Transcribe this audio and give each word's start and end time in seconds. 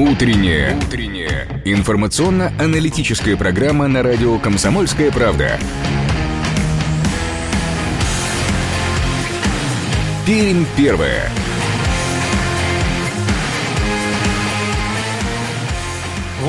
Утренняя. 0.00 0.78
Утренняя. 0.78 1.46
Информационно-аналитическая 1.66 3.36
программа 3.36 3.86
на 3.86 4.02
радио 4.02 4.38
«Комсомольская 4.38 5.10
правда». 5.10 5.58
Пермь 10.24 10.64
первая. 10.74 11.30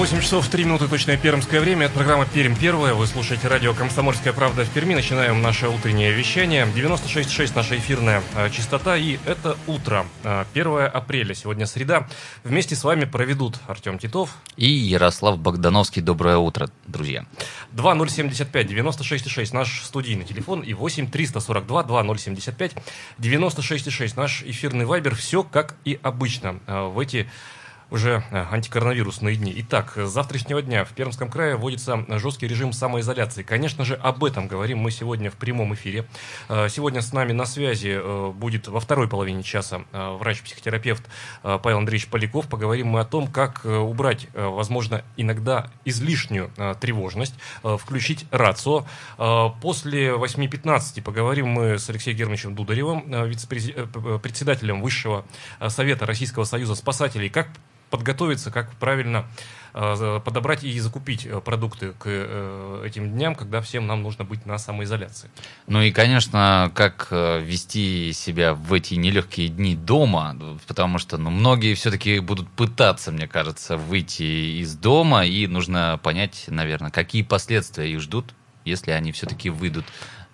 8 0.01 0.19
часов 0.19 0.47
3 0.47 0.63
минуты 0.63 0.87
точное 0.87 1.15
пермское 1.15 1.61
время. 1.61 1.85
Это 1.85 1.93
программа 1.93 2.25
«Пермь 2.25 2.55
первая». 2.55 2.95
Вы 2.95 3.05
слушаете 3.05 3.47
радио 3.47 3.75
«Комсомольская 3.75 4.33
правда» 4.33 4.65
в 4.65 4.69
Перми. 4.71 4.95
Начинаем 4.95 5.43
наше 5.43 5.67
утреннее 5.67 6.11
вещание. 6.11 6.65
96,6 6.65 7.51
наша 7.55 7.77
эфирная 7.77 8.23
э, 8.35 8.49
частота. 8.49 8.97
И 8.97 9.19
это 9.27 9.55
утро. 9.67 10.07
Э, 10.23 10.45
1 10.55 10.89
апреля. 10.91 11.35
Сегодня 11.35 11.67
среда. 11.67 12.07
Вместе 12.43 12.75
с 12.75 12.83
вами 12.83 13.05
проведут 13.05 13.59
Артем 13.67 13.99
Титов. 13.99 14.31
И 14.57 14.67
Ярослав 14.67 15.37
Богдановский. 15.37 16.01
Доброе 16.01 16.37
утро, 16.37 16.71
друзья. 16.87 17.23
2075 17.73 18.71
96,6 18.71 19.53
наш 19.53 19.83
студийный 19.83 20.25
телефон. 20.25 20.61
И 20.61 20.73
8 20.73 21.11
342 21.11 21.83
2075 21.83 22.73
96,6 23.19 24.13
наш 24.15 24.41
эфирный 24.41 24.85
вайбер. 24.85 25.13
Все 25.13 25.43
как 25.43 25.75
и 25.85 25.99
обычно. 26.01 26.59
Э, 26.65 26.87
в 26.87 26.97
эти 26.97 27.29
уже 27.91 28.23
э, 28.31 28.45
антикоронавирусные 28.49 29.35
дни. 29.35 29.53
Итак, 29.57 29.93
с 29.97 30.09
завтрашнего 30.09 30.61
дня 30.61 30.85
в 30.85 30.93
Пермском 30.93 31.29
крае 31.29 31.57
вводится 31.57 32.05
жесткий 32.17 32.47
режим 32.47 32.71
самоизоляции. 32.71 33.43
Конечно 33.43 33.83
же, 33.83 33.95
об 33.95 34.23
этом 34.23 34.47
говорим 34.47 34.79
мы 34.79 34.91
сегодня 34.91 35.29
в 35.29 35.35
прямом 35.35 35.73
эфире. 35.75 36.05
Э, 36.49 36.69
Сегодня 36.69 37.01
с 37.01 37.11
нами 37.11 37.33
на 37.33 37.45
связи 37.45 37.99
э, 38.01 38.31
будет 38.33 38.69
во 38.69 38.79
второй 38.79 39.09
половине 39.09 39.43
часа 39.43 39.81
врач-психотерапевт 39.91 41.03
Павел 41.41 41.79
Андреевич 41.79 42.07
Поляков. 42.07 42.47
Поговорим 42.47 42.87
мы 42.87 43.01
о 43.01 43.05
том, 43.05 43.27
как 43.27 43.65
убрать, 43.65 44.27
возможно, 44.33 45.03
иногда 45.17 45.69
излишнюю 45.83 46.51
тревожность, 46.79 47.33
включить 47.61 48.25
рацио. 48.31 48.85
После 49.61 50.09
8.15 50.11 51.01
поговорим 51.01 51.47
мы 51.47 51.77
с 51.77 51.89
Алексеем 51.89 52.17
Германовичем 52.17 52.55
Дударевым, 52.55 53.01
председателем 54.21 54.81
Высшего 54.81 55.25
Совета 55.67 56.05
Российского 56.05 56.45
Союза 56.45 56.75
спасателей, 56.75 57.29
как 57.29 57.49
подготовиться, 57.91 58.49
как 58.49 58.71
правильно 58.77 59.27
э, 59.73 60.19
подобрать 60.23 60.63
и 60.63 60.79
закупить 60.79 61.25
э, 61.25 61.39
продукты 61.41 61.91
к 61.99 62.05
э, 62.05 62.83
этим 62.87 63.11
дням, 63.11 63.35
когда 63.35 63.61
всем 63.61 63.85
нам 63.85 64.01
нужно 64.01 64.23
быть 64.23 64.45
на 64.47 64.57
самоизоляции. 64.57 65.29
Ну 65.67 65.81
и, 65.81 65.91
конечно, 65.91 66.71
как 66.73 67.09
вести 67.11 68.13
себя 68.13 68.55
в 68.55 68.73
эти 68.73 68.95
нелегкие 68.95 69.49
дни 69.49 69.75
дома, 69.75 70.35
потому 70.67 70.97
что 70.97 71.17
ну, 71.17 71.29
многие 71.29 71.75
все-таки 71.75 72.19
будут 72.19 72.49
пытаться, 72.49 73.11
мне 73.11 73.27
кажется, 73.27 73.77
выйти 73.77 74.61
из 74.61 74.75
дома, 74.75 75.25
и 75.25 75.45
нужно 75.45 75.99
понять, 76.01 76.45
наверное, 76.47 76.89
какие 76.89 77.21
последствия 77.21 77.91
их 77.91 77.99
ждут, 77.99 78.33
если 78.65 78.91
они 78.91 79.11
все-таки 79.11 79.49
выйдут 79.49 79.85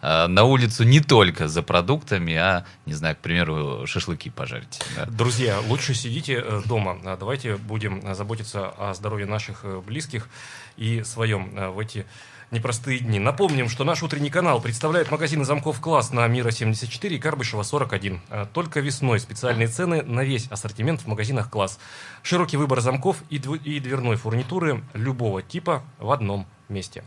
на 0.01 0.43
улицу 0.43 0.83
не 0.83 0.99
только 0.99 1.47
за 1.47 1.61
продуктами, 1.63 2.33
а, 2.35 2.65
не 2.85 2.93
знаю, 2.93 3.15
к 3.15 3.19
примеру, 3.19 3.85
шашлыки 3.87 4.29
пожарить. 4.29 4.79
да. 4.95 5.05
Друзья, 5.05 5.59
лучше 5.67 5.93
сидите 5.93 6.43
э, 6.45 6.61
дома. 6.65 6.99
А 7.05 7.17
Давайте 7.17 7.57
будем 7.57 8.01
э, 8.03 8.13
заботиться 8.13 8.69
о 8.69 8.93
здоровье 8.93 9.25
наших 9.25 9.61
э, 9.63 9.81
близких 9.85 10.29
и 10.75 11.03
своем 11.03 11.51
э, 11.57 11.69
в 11.69 11.79
эти 11.79 12.05
непростые 12.51 12.99
дни. 12.99 13.19
Напомним, 13.19 13.67
что 13.69 13.83
наш 13.83 14.03
утренний 14.03 14.29
канал 14.29 14.61
представляет 14.61 15.11
магазины 15.11 15.43
замков 15.43 15.81
«Класс» 15.81 16.11
на 16.11 16.25
Мира 16.27 16.51
74 16.51 17.15
и 17.15 17.19
Карбышева 17.19 17.63
41. 17.63 18.21
Э, 18.29 18.45
Только 18.53 18.79
весной 18.79 19.19
специальные 19.19 19.67
цены 19.67 20.03
на 20.03 20.23
весь 20.23 20.47
ассортимент 20.47 21.01
в 21.01 21.07
магазинах 21.07 21.49
«Класс». 21.49 21.79
Широкий 22.23 22.57
выбор 22.57 22.81
замков 22.81 23.17
и 23.29 23.39
дверной 23.39 24.15
фурнитуры 24.15 24.83
любого 24.93 25.41
типа 25.41 25.83
в 25.97 26.11
одном 26.11 26.47
месте. 26.69 27.03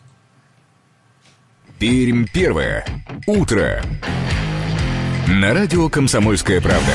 Пермь 1.80 2.26
первая. 2.30 2.84
Утро. 3.26 3.82
На 5.26 5.54
радио 5.54 5.88
«Комсомольская 5.88 6.60
правда». 6.60 6.92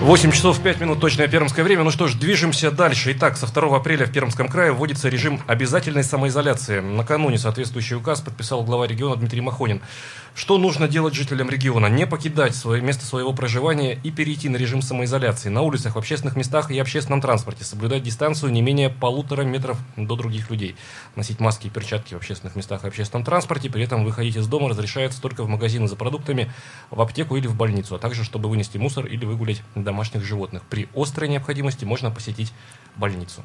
Восемь 0.00 0.32
часов 0.32 0.58
5 0.60 0.80
минут 0.80 0.98
точное 0.98 1.28
пермское 1.28 1.62
время. 1.62 1.84
Ну 1.84 1.90
что 1.90 2.08
ж, 2.08 2.14
движемся 2.14 2.70
дальше. 2.70 3.12
Итак, 3.12 3.36
со 3.36 3.46
2 3.46 3.76
апреля 3.76 4.06
в 4.06 4.12
Пермском 4.12 4.48
крае 4.48 4.72
вводится 4.72 5.10
режим 5.10 5.42
обязательной 5.46 6.04
самоизоляции. 6.04 6.80
Накануне 6.80 7.36
соответствующий 7.36 7.96
указ 7.96 8.22
подписал 8.22 8.64
глава 8.64 8.86
региона 8.86 9.16
Дмитрий 9.16 9.42
Махонин. 9.42 9.82
Что 10.34 10.58
нужно 10.58 10.88
делать 10.88 11.12
жителям 11.12 11.50
региона? 11.50 11.86
Не 11.86 12.06
покидать 12.06 12.54
свое 12.54 12.80
место 12.80 13.04
своего 13.04 13.34
проживания 13.34 13.98
и 14.02 14.10
перейти 14.10 14.48
на 14.48 14.56
режим 14.56 14.80
самоизоляции. 14.80 15.50
На 15.50 15.60
улицах, 15.60 15.96
в 15.96 15.98
общественных 15.98 16.34
местах 16.34 16.70
и 16.70 16.78
общественном 16.78 17.20
транспорте. 17.20 17.64
Соблюдать 17.64 18.02
дистанцию 18.02 18.52
не 18.52 18.62
менее 18.62 18.88
полутора 18.88 19.42
метров 19.42 19.76
до 19.96 20.16
других 20.16 20.48
людей. 20.48 20.76
Носить 21.14 21.40
маски 21.40 21.66
и 21.66 21.70
перчатки 21.70 22.14
в 22.14 22.16
общественных 22.16 22.56
местах 22.56 22.84
и 22.84 22.88
общественном 22.88 23.24
транспорте. 23.24 23.68
При 23.68 23.82
этом 23.84 24.04
выходить 24.04 24.36
из 24.36 24.46
дома 24.46 24.70
разрешается 24.70 25.20
только 25.20 25.42
в 25.42 25.48
магазины 25.48 25.88
за 25.88 25.96
продуктами, 25.96 26.50
в 26.90 27.02
аптеку 27.02 27.36
или 27.36 27.46
в 27.46 27.54
больницу. 27.54 27.96
А 27.96 27.98
также, 27.98 28.24
чтобы 28.24 28.48
вынести 28.48 28.78
мусор 28.78 29.04
или 29.06 29.26
выгулять 29.26 29.62
домашних 29.90 30.24
животных. 30.24 30.62
При 30.70 30.88
острой 30.94 31.28
необходимости 31.28 31.84
можно 31.84 32.10
посетить 32.10 32.52
больницу. 32.96 33.42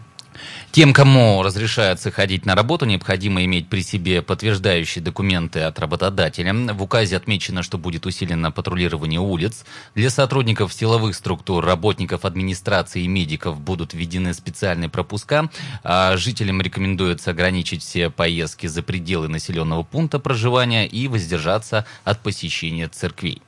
Тем, 0.72 0.94
кому 0.94 1.42
разрешается 1.44 2.12
ходить 2.12 2.46
на 2.46 2.56
работу, 2.56 2.86
необходимо 2.86 3.44
иметь 3.46 3.70
при 3.70 3.82
себе 3.82 4.22
подтверждающие 4.22 5.04
документы 5.04 5.62
от 5.62 5.80
работодателя. 5.80 6.54
В 6.74 6.84
указе 6.84 7.16
отмечено, 7.18 7.64
что 7.64 7.78
будет 7.78 8.06
усилено 8.06 8.52
патрулирование 8.52 9.20
улиц. 9.20 9.66
Для 9.96 10.10
сотрудников 10.10 10.74
силовых 10.74 11.16
структур, 11.16 11.66
работников 11.66 12.26
администрации 12.26 13.04
и 13.04 13.08
медиков 13.08 13.60
будут 13.60 13.94
введены 13.94 14.34
специальные 14.34 14.90
пропуска. 14.90 15.50
А 15.84 16.18
жителям 16.18 16.62
рекомендуется 16.62 17.32
ограничить 17.32 17.82
все 17.82 18.10
поездки 18.10 18.68
за 18.68 18.84
пределы 18.84 19.30
населенного 19.30 19.84
пункта 19.84 20.20
проживания 20.20 20.86
и 20.86 21.08
воздержаться 21.08 21.86
от 22.04 22.20
посещения 22.20 22.90
церквей. 22.90 23.42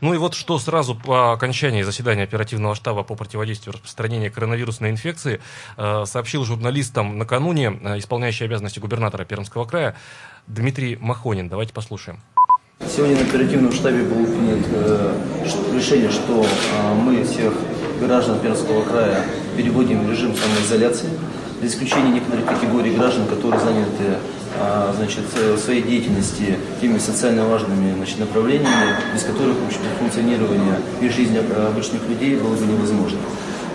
Ну 0.00 0.14
и 0.14 0.18
вот 0.18 0.34
что 0.34 0.58
сразу 0.58 0.94
по 0.94 1.32
окончании 1.32 1.82
заседания 1.82 2.24
оперативного 2.24 2.74
штаба 2.74 3.02
по 3.02 3.14
противодействию 3.14 3.74
распространению 3.74 4.32
коронавирусной 4.32 4.90
инфекции 4.90 5.40
э, 5.76 6.04
сообщил 6.06 6.44
журналистам 6.44 7.18
накануне 7.18 7.78
э, 7.82 7.98
исполняющий 7.98 8.44
обязанности 8.44 8.78
губернатора 8.78 9.24
Пермского 9.24 9.64
края 9.64 9.94
Дмитрий 10.46 10.96
Махонин. 11.00 11.48
Давайте 11.48 11.72
послушаем. 11.72 12.20
Сегодня 12.80 13.16
на 13.16 13.22
оперативном 13.22 13.72
штабе 13.72 14.02
было 14.02 14.26
принято 14.26 14.68
э, 14.72 15.74
решение, 15.74 16.10
что 16.10 16.44
мы 16.94 17.24
всех 17.24 17.54
граждан 18.00 18.40
Пермского 18.40 18.82
края 18.82 19.24
переводим 19.56 20.04
в 20.06 20.10
режим 20.10 20.34
самоизоляции, 20.34 21.10
за 21.62 21.68
исключением 21.68 22.14
некоторых 22.14 22.44
категорий 22.44 22.90
граждан, 22.90 23.26
которые 23.26 23.60
заняты 23.60 24.18
э, 24.58 24.92
значит, 24.96 25.24
э, 25.36 25.54
в 25.54 25.58
своей 25.58 25.82
деятельности 25.82 26.58
теми 26.80 26.98
социально 26.98 27.46
важными 27.46 27.94
значит, 27.94 28.18
направлениями, 28.18 28.96
без 29.14 29.22
которых 29.22 29.56
общем, 29.66 29.80
функционирование 29.98 30.80
и 31.00 31.08
жизнь 31.08 31.36
э, 31.36 31.66
обычных 31.68 32.08
людей 32.08 32.34
было 32.34 32.54
бы 32.54 32.66
невозможно. 32.66 33.18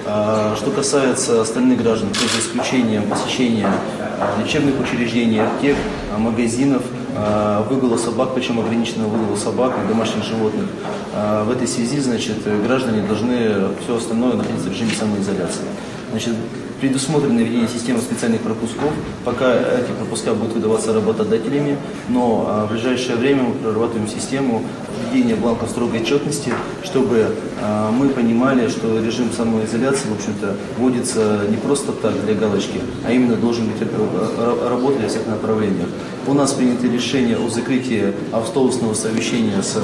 А, 0.05 0.55
Что 0.55 0.71
касается 0.71 1.41
остальных 1.41 1.81
граждан, 1.81 2.09
то 2.09 2.19
за 2.19 2.39
исключением 2.39 3.03
посещения 3.03 3.69
а, 3.99 4.41
лечебных 4.41 4.79
учреждений, 4.79 5.39
аптек, 5.39 5.75
а, 6.13 6.17
магазинов, 6.17 6.81
а, 7.15 7.63
выгула 7.69 7.97
собак, 7.97 8.29
причем 8.33 8.59
ограниченного 8.59 9.09
выгула 9.09 9.35
собак 9.35 9.73
и 9.83 9.87
домашних 9.87 10.23
животных. 10.23 10.65
А, 11.13 11.43
В 11.43 11.51
этой 11.51 11.67
связи, 11.67 11.99
значит, 11.99 12.37
граждане 12.65 13.01
должны 13.01 13.69
все 13.83 13.97
остальное 13.97 14.33
находиться 14.33 14.69
в 14.69 14.71
режиме 14.71 14.91
самоизоляции. 14.91 15.63
Значит, 16.11 16.35
предусмотрено 16.79 17.39
введение 17.39 17.67
системы 17.67 17.99
специальных 17.99 18.41
пропусков, 18.41 18.91
пока 19.25 19.53
эти 19.53 19.91
пропуска 19.97 20.33
будут 20.33 20.53
выдаваться 20.53 20.93
работодателями, 20.93 21.77
но 22.09 22.45
а, 22.47 22.65
в 22.65 22.71
ближайшее 22.71 23.15
время 23.17 23.43
мы 23.43 23.53
прорабатываем 23.55 24.07
систему 24.07 24.63
введения 25.11 25.35
бланков 25.35 25.69
строгой 25.69 26.01
отчетности, 26.01 26.53
чтобы 26.83 27.27
а, 27.61 27.91
мы 27.91 28.09
понимали, 28.09 28.67
что 28.69 28.99
режим 29.03 29.31
самоизоляции, 29.35 30.07
в 30.09 30.15
общем-то, 30.15 30.55
вводится 30.77 31.41
не 31.49 31.57
просто 31.57 31.91
так 31.91 32.13
для 32.25 32.35
галочки, 32.35 32.79
а 33.05 33.11
именно 33.11 33.35
должен 33.35 33.65
быть 33.67 33.81
ра- 33.81 34.37
ра- 34.37 34.69
работа 34.69 34.99
для 34.99 35.09
всех 35.09 35.25
направлениях. 35.27 35.87
У 36.27 36.33
нас 36.33 36.51
принято 36.53 36.87
решение 36.87 37.37
о 37.37 37.49
закрытии 37.49 38.13
автобусного 38.31 38.93
совещания 38.93 39.61
с 39.63 39.77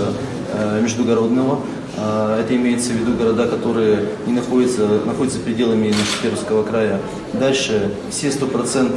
э, 0.53 0.81
междугородного. 0.81 1.59
А, 2.05 2.37
Это 2.41 2.53
имеется 2.55 2.91
в 2.91 2.95
виду 2.95 3.13
города, 3.13 3.47
которые 3.47 3.99
не 4.27 4.33
находятся, 4.33 4.85
находятся 5.05 5.39
пределами 5.39 5.93
Пермского 6.21 6.63
края. 6.63 6.99
Дальше 7.31 7.91
все 8.09 8.27
100% 8.27 8.91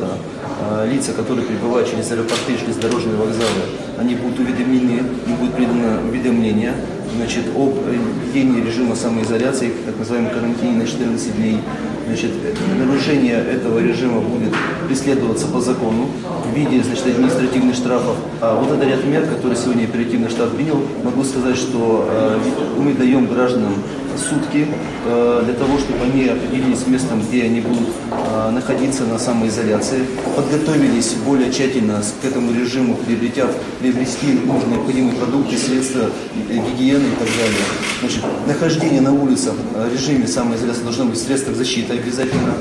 а, 0.60 0.84
лица, 0.86 1.12
которые 1.12 1.46
прибывают 1.46 1.88
через 1.88 2.10
аэропорты 2.10 2.58
железнодорожные 2.58 3.14
вокзалы, 3.14 3.62
они 3.96 4.16
будут 4.16 4.40
уведомлены, 4.40 5.02
им 5.26 5.36
будет 5.36 5.54
придано 5.54 6.00
уведомление. 6.08 6.74
значит, 7.16 7.44
об 7.54 7.76
введении 8.24 8.60
режима 8.60 8.96
самоизоляции, 8.96 9.72
так 9.86 9.96
называемом 9.96 10.32
карантине 10.32 10.78
на 10.78 10.86
14 10.86 11.36
дней. 11.36 11.58
Значит, 12.06 12.30
нарушение 12.78 13.34
этого 13.34 13.80
режима 13.80 14.20
будет 14.20 14.54
преследоваться 14.86 15.48
по 15.48 15.60
закону 15.60 16.08
в 16.44 16.56
виде 16.56 16.80
значит, 16.82 17.06
административных 17.06 17.74
штрафов. 17.74 18.16
А 18.40 18.60
вот 18.60 18.70
этот 18.70 18.88
ряд 18.88 19.04
мер, 19.04 19.26
который 19.26 19.56
сегодня 19.56 19.84
оперативный 19.84 20.28
штаб 20.28 20.50
принял, 20.50 20.80
могу 21.02 21.24
сказать, 21.24 21.56
что 21.56 22.08
э, 22.08 22.38
мы 22.78 22.94
даем 22.94 23.26
гражданам 23.26 23.74
сутки 24.16 24.66
э, 25.04 25.42
для 25.44 25.54
того, 25.54 25.78
чтобы 25.78 26.04
они 26.04 26.28
определились 26.28 26.80
с 26.80 26.86
местом, 26.86 27.20
где 27.20 27.44
они 27.44 27.60
будут 27.60 27.88
э, 28.10 28.50
находиться 28.50 29.04
на 29.04 29.18
самоизоляции, 29.18 30.06
подготовились 30.34 31.14
более 31.26 31.50
тщательно 31.52 32.02
к 32.22 32.24
этому 32.24 32.52
режиму, 32.52 32.94
приобретя, 32.94 33.48
приобрести 33.80 34.32
нужные 34.44 34.76
необходимые 34.76 35.16
продукты, 35.16 35.56
средства 35.56 36.08
гигиены 36.48 37.06
и 37.06 37.16
так 37.18 37.28
далее. 37.28 37.64
Значит, 38.00 38.22
нахождение 38.46 39.00
на 39.00 39.12
улицах 39.12 39.54
в 39.74 39.92
режиме 39.92 40.26
самоизоляции 40.26 40.82
должно 40.82 41.06
быть 41.06 41.18
средством 41.18 41.54
защиты 41.54 41.95
обязательно. 41.98 42.54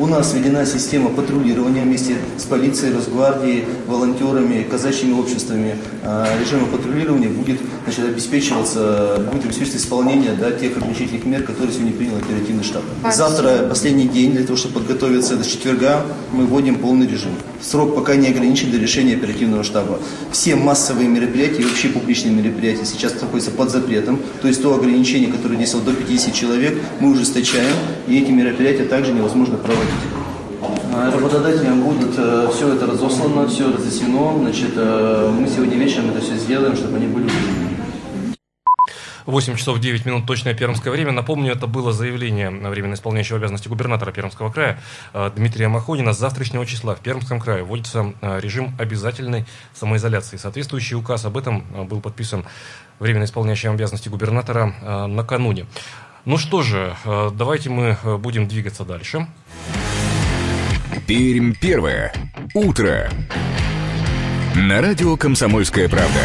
У 0.00 0.06
нас 0.06 0.32
введена 0.32 0.64
система 0.64 1.10
патрулирования 1.10 1.82
вместе 1.82 2.16
с 2.38 2.44
полицией, 2.44 2.94
Росгвардией, 2.94 3.66
волонтерами, 3.86 4.62
казачьими 4.62 5.12
обществами. 5.12 5.76
А, 6.02 6.26
режим 6.40 6.64
патрулирования 6.70 7.28
будет 7.28 7.60
значит, 7.84 8.06
обеспечиваться, 8.06 9.22
будет 9.30 9.44
обеспечиваться 9.44 9.76
исполнение 9.76 10.32
да, 10.32 10.52
тех 10.52 10.74
ограничительных 10.78 11.26
мер, 11.26 11.42
которые 11.42 11.74
сегодня 11.74 11.92
принял 11.92 12.16
оперативный 12.16 12.64
штаб. 12.64 12.82
Завтра 13.12 13.68
последний 13.68 14.08
день 14.08 14.32
для 14.32 14.44
того, 14.44 14.56
чтобы 14.56 14.76
подготовиться 14.76 15.36
до 15.36 15.44
четверга, 15.44 16.06
мы 16.32 16.46
вводим 16.46 16.78
полный 16.78 17.06
режим. 17.06 17.32
Срок 17.60 17.94
пока 17.94 18.16
не 18.16 18.28
ограничен 18.28 18.70
до 18.70 18.78
решения 18.78 19.16
оперативного 19.16 19.64
штаба. 19.64 19.98
Все 20.32 20.56
массовые 20.56 21.10
мероприятия 21.10 21.60
и 21.60 21.64
вообще 21.64 21.88
публичные 21.88 22.34
мероприятия 22.34 22.86
сейчас 22.86 23.20
находятся 23.20 23.50
под 23.50 23.70
запретом. 23.70 24.18
То 24.40 24.48
есть 24.48 24.62
то 24.62 24.74
ограничение, 24.74 25.30
которое 25.30 25.56
действовало 25.56 25.90
до 25.90 25.94
50 25.94 26.32
человек, 26.32 26.80
мы 27.00 27.10
ужесточаем, 27.10 27.74
и 28.08 28.18
эти 28.18 28.30
мероприятия 28.30 28.84
также 28.84 29.12
невозможно 29.12 29.58
проводить. 29.58 29.89
А, 30.92 31.10
работодателям 31.10 31.82
будет 31.82 32.18
э, 32.18 32.48
все 32.52 32.74
это 32.74 32.86
разослано, 32.86 33.46
все 33.48 33.72
разъяснено. 33.72 34.38
Значит, 34.38 34.72
э, 34.74 35.30
мы 35.32 35.48
сегодня 35.48 35.76
вечером 35.76 36.10
это 36.10 36.20
все 36.20 36.36
сделаем, 36.36 36.74
чтобы 36.76 36.96
они 36.96 37.06
были 37.06 37.30
8 39.26 39.56
часов 39.56 39.78
9 39.78 40.04
минут 40.06 40.26
точное 40.26 40.52
пермское 40.54 40.92
время. 40.92 41.12
Напомню, 41.12 41.52
это 41.52 41.68
было 41.68 41.92
заявление 41.92 42.50
временно 42.50 42.94
исполняющего 42.94 43.38
обязанности 43.38 43.68
губернатора 43.68 44.10
Пермского 44.10 44.50
края 44.50 44.80
э, 45.14 45.30
Дмитрия 45.36 45.68
Махонина. 45.68 46.12
С 46.12 46.18
завтрашнего 46.18 46.66
числа 46.66 46.96
в 46.96 47.00
Пермском 47.00 47.40
крае 47.40 47.62
вводится 47.62 48.12
режим 48.20 48.74
обязательной 48.78 49.46
самоизоляции. 49.72 50.36
Соответствующий 50.36 50.96
указ 50.96 51.24
об 51.24 51.36
этом 51.36 51.64
был 51.86 52.00
подписан 52.00 52.44
временно 52.98 53.24
исполняющим 53.24 53.70
обязанности 53.70 54.08
губернатора 54.08 55.06
накануне. 55.06 55.66
Ну 56.24 56.36
что 56.38 56.62
же, 56.62 56.94
давайте 57.04 57.70
мы 57.70 57.96
будем 58.18 58.46
двигаться 58.46 58.84
дальше. 58.84 59.26
Пермь 61.06 61.54
первое. 61.54 62.12
Утро. 62.54 63.10
На 64.54 64.80
радио 64.80 65.16
«Комсомольская 65.16 65.88
правда». 65.88 66.20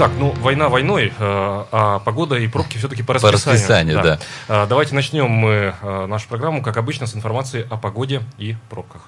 Так, 0.00 0.12
ну, 0.18 0.32
война 0.40 0.70
войной, 0.70 1.08
э, 1.08 1.12
а 1.18 1.98
погода 1.98 2.36
и 2.36 2.48
пробки 2.48 2.78
все-таки 2.78 3.02
по 3.02 3.12
расписанию. 3.12 3.38
По 3.44 3.52
расписанию, 3.52 4.02
да. 4.02 4.18
да. 4.48 4.64
Давайте 4.64 4.94
начнем 4.94 5.28
мы 5.28 5.74
э, 5.78 6.06
нашу 6.06 6.26
программу, 6.26 6.62
как 6.62 6.78
обычно, 6.78 7.06
с 7.06 7.14
информации 7.14 7.66
о 7.68 7.76
погоде 7.76 8.22
и 8.38 8.56
пробках. 8.70 9.02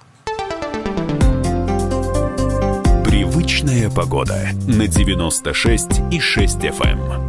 Привычная 3.07 3.89
погода 3.89 4.51
на 4.67 4.87
96 4.87 6.03
и 6.11 6.21
6 6.21 6.59
FM. 6.59 7.22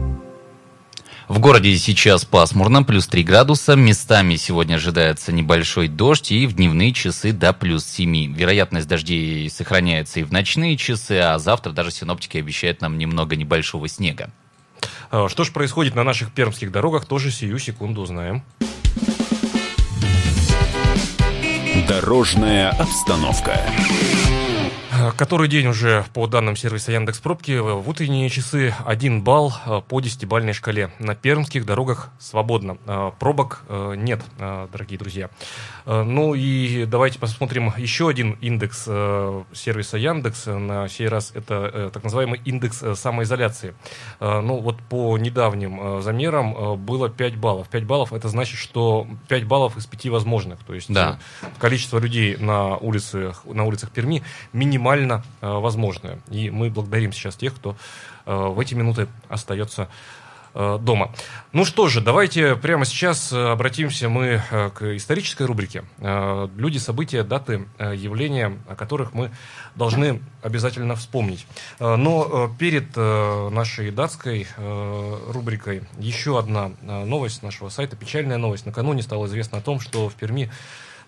В 1.27 1.39
городе 1.39 1.77
сейчас 1.77 2.25
пасмурно, 2.25 2.83
плюс 2.83 3.07
3 3.07 3.23
градуса. 3.23 3.75
Местами 3.75 4.35
сегодня 4.35 4.75
ожидается 4.75 5.31
небольшой 5.31 5.87
дождь 5.87 6.31
и 6.31 6.45
в 6.45 6.53
дневные 6.53 6.91
часы 6.91 7.31
до 7.31 7.53
плюс 7.53 7.85
7. 7.85 8.33
Вероятность 8.33 8.87
дождей 8.87 9.49
сохраняется 9.49 10.19
и 10.19 10.23
в 10.23 10.31
ночные 10.31 10.75
часы, 10.75 11.19
а 11.19 11.39
завтра 11.39 11.71
даже 11.71 11.91
синоптики 11.91 12.37
обещают 12.37 12.81
нам 12.81 12.97
немного 12.97 13.37
небольшого 13.37 13.87
снега. 13.87 14.31
А, 15.11 15.29
что 15.29 15.45
же 15.45 15.51
происходит 15.51 15.95
на 15.95 16.03
наших 16.03 16.31
пермских 16.33 16.71
дорогах, 16.71 17.05
тоже 17.05 17.31
сию 17.31 17.57
секунду 17.57 18.01
узнаем. 18.01 18.43
Дорожная 21.87 22.69
обстановка. 22.71 23.59
Который 25.11 25.47
день 25.47 25.67
уже 25.67 26.05
по 26.13 26.27
данным 26.27 26.55
сервиса 26.55 26.91
Яндекс 26.91 27.19
Пробки 27.19 27.57
в 27.57 27.89
утренние 27.89 28.29
часы 28.29 28.73
1 28.85 29.21
балл 29.21 29.53
э, 29.65 29.81
по 29.87 29.99
10-бальной 29.99 30.53
шкале. 30.53 30.91
На 30.99 31.15
пермских 31.15 31.65
дорогах 31.65 32.09
свободно. 32.19 32.77
Э, 32.85 33.11
пробок 33.19 33.63
э, 33.67 33.95
нет, 33.97 34.21
дорогие 34.37 34.97
друзья. 34.97 35.29
Ну 35.85 36.33
и 36.33 36.85
давайте 36.85 37.19
посмотрим 37.19 37.73
еще 37.77 38.07
один 38.07 38.33
индекс 38.41 38.83
сервиса 38.83 39.97
Яндекс. 39.97 40.45
На 40.45 40.87
сей 40.87 41.07
раз 41.07 41.31
это 41.33 41.89
так 41.93 42.03
называемый 42.03 42.41
индекс 42.45 42.83
самоизоляции. 42.95 43.73
Ну 44.19 44.59
вот 44.59 44.79
по 44.83 45.17
недавним 45.17 46.01
замерам 46.01 46.77
было 46.77 47.09
5 47.09 47.35
баллов. 47.35 47.69
5 47.69 47.83
баллов 47.85 48.13
это 48.13 48.29
значит, 48.29 48.57
что 48.57 49.07
5 49.27 49.45
баллов 49.45 49.77
из 49.77 49.85
5 49.85 50.07
возможных. 50.07 50.59
То 50.63 50.73
есть 50.73 50.91
да. 50.91 51.19
количество 51.59 51.99
людей 51.99 52.37
на 52.37 52.77
улицах, 52.77 53.43
на 53.45 53.65
улицах 53.65 53.91
Перми 53.91 54.23
минимально 54.53 54.92
максимально 54.93 55.23
э, 55.41 55.47
возможное. 55.47 56.19
И 56.29 56.49
мы 56.49 56.69
благодарим 56.69 57.13
сейчас 57.13 57.35
тех, 57.35 57.55
кто 57.55 57.75
э, 58.25 58.33
в 58.33 58.59
эти 58.59 58.75
минуты 58.75 59.07
остается 59.27 59.87
э, 60.53 60.77
дома. 60.79 61.11
Ну 61.51 61.65
что 61.65 61.87
же, 61.87 61.99
давайте 62.01 62.55
прямо 62.55 62.85
сейчас 62.85 63.33
обратимся 63.33 64.07
мы 64.09 64.41
к 64.75 64.95
исторической 64.95 65.43
рубрике. 65.47 65.83
Люди, 65.99 66.77
события, 66.77 67.23
даты, 67.23 67.65
явления, 67.79 68.57
о 68.67 68.75
которых 68.75 69.13
мы 69.13 69.31
должны 69.75 70.21
обязательно 70.43 70.95
вспомнить. 70.95 71.47
Но 71.79 72.51
перед 72.59 72.95
нашей 72.95 73.91
датской 73.91 74.47
рубрикой 74.57 75.83
еще 75.97 76.37
одна 76.37 76.71
новость 76.81 77.43
нашего 77.43 77.69
сайта, 77.69 77.95
печальная 77.95 78.37
новость. 78.37 78.65
Накануне 78.65 79.01
стало 79.01 79.25
известно 79.25 79.57
о 79.57 79.61
том, 79.61 79.79
что 79.79 80.09
в 80.09 80.13
Перми 80.13 80.49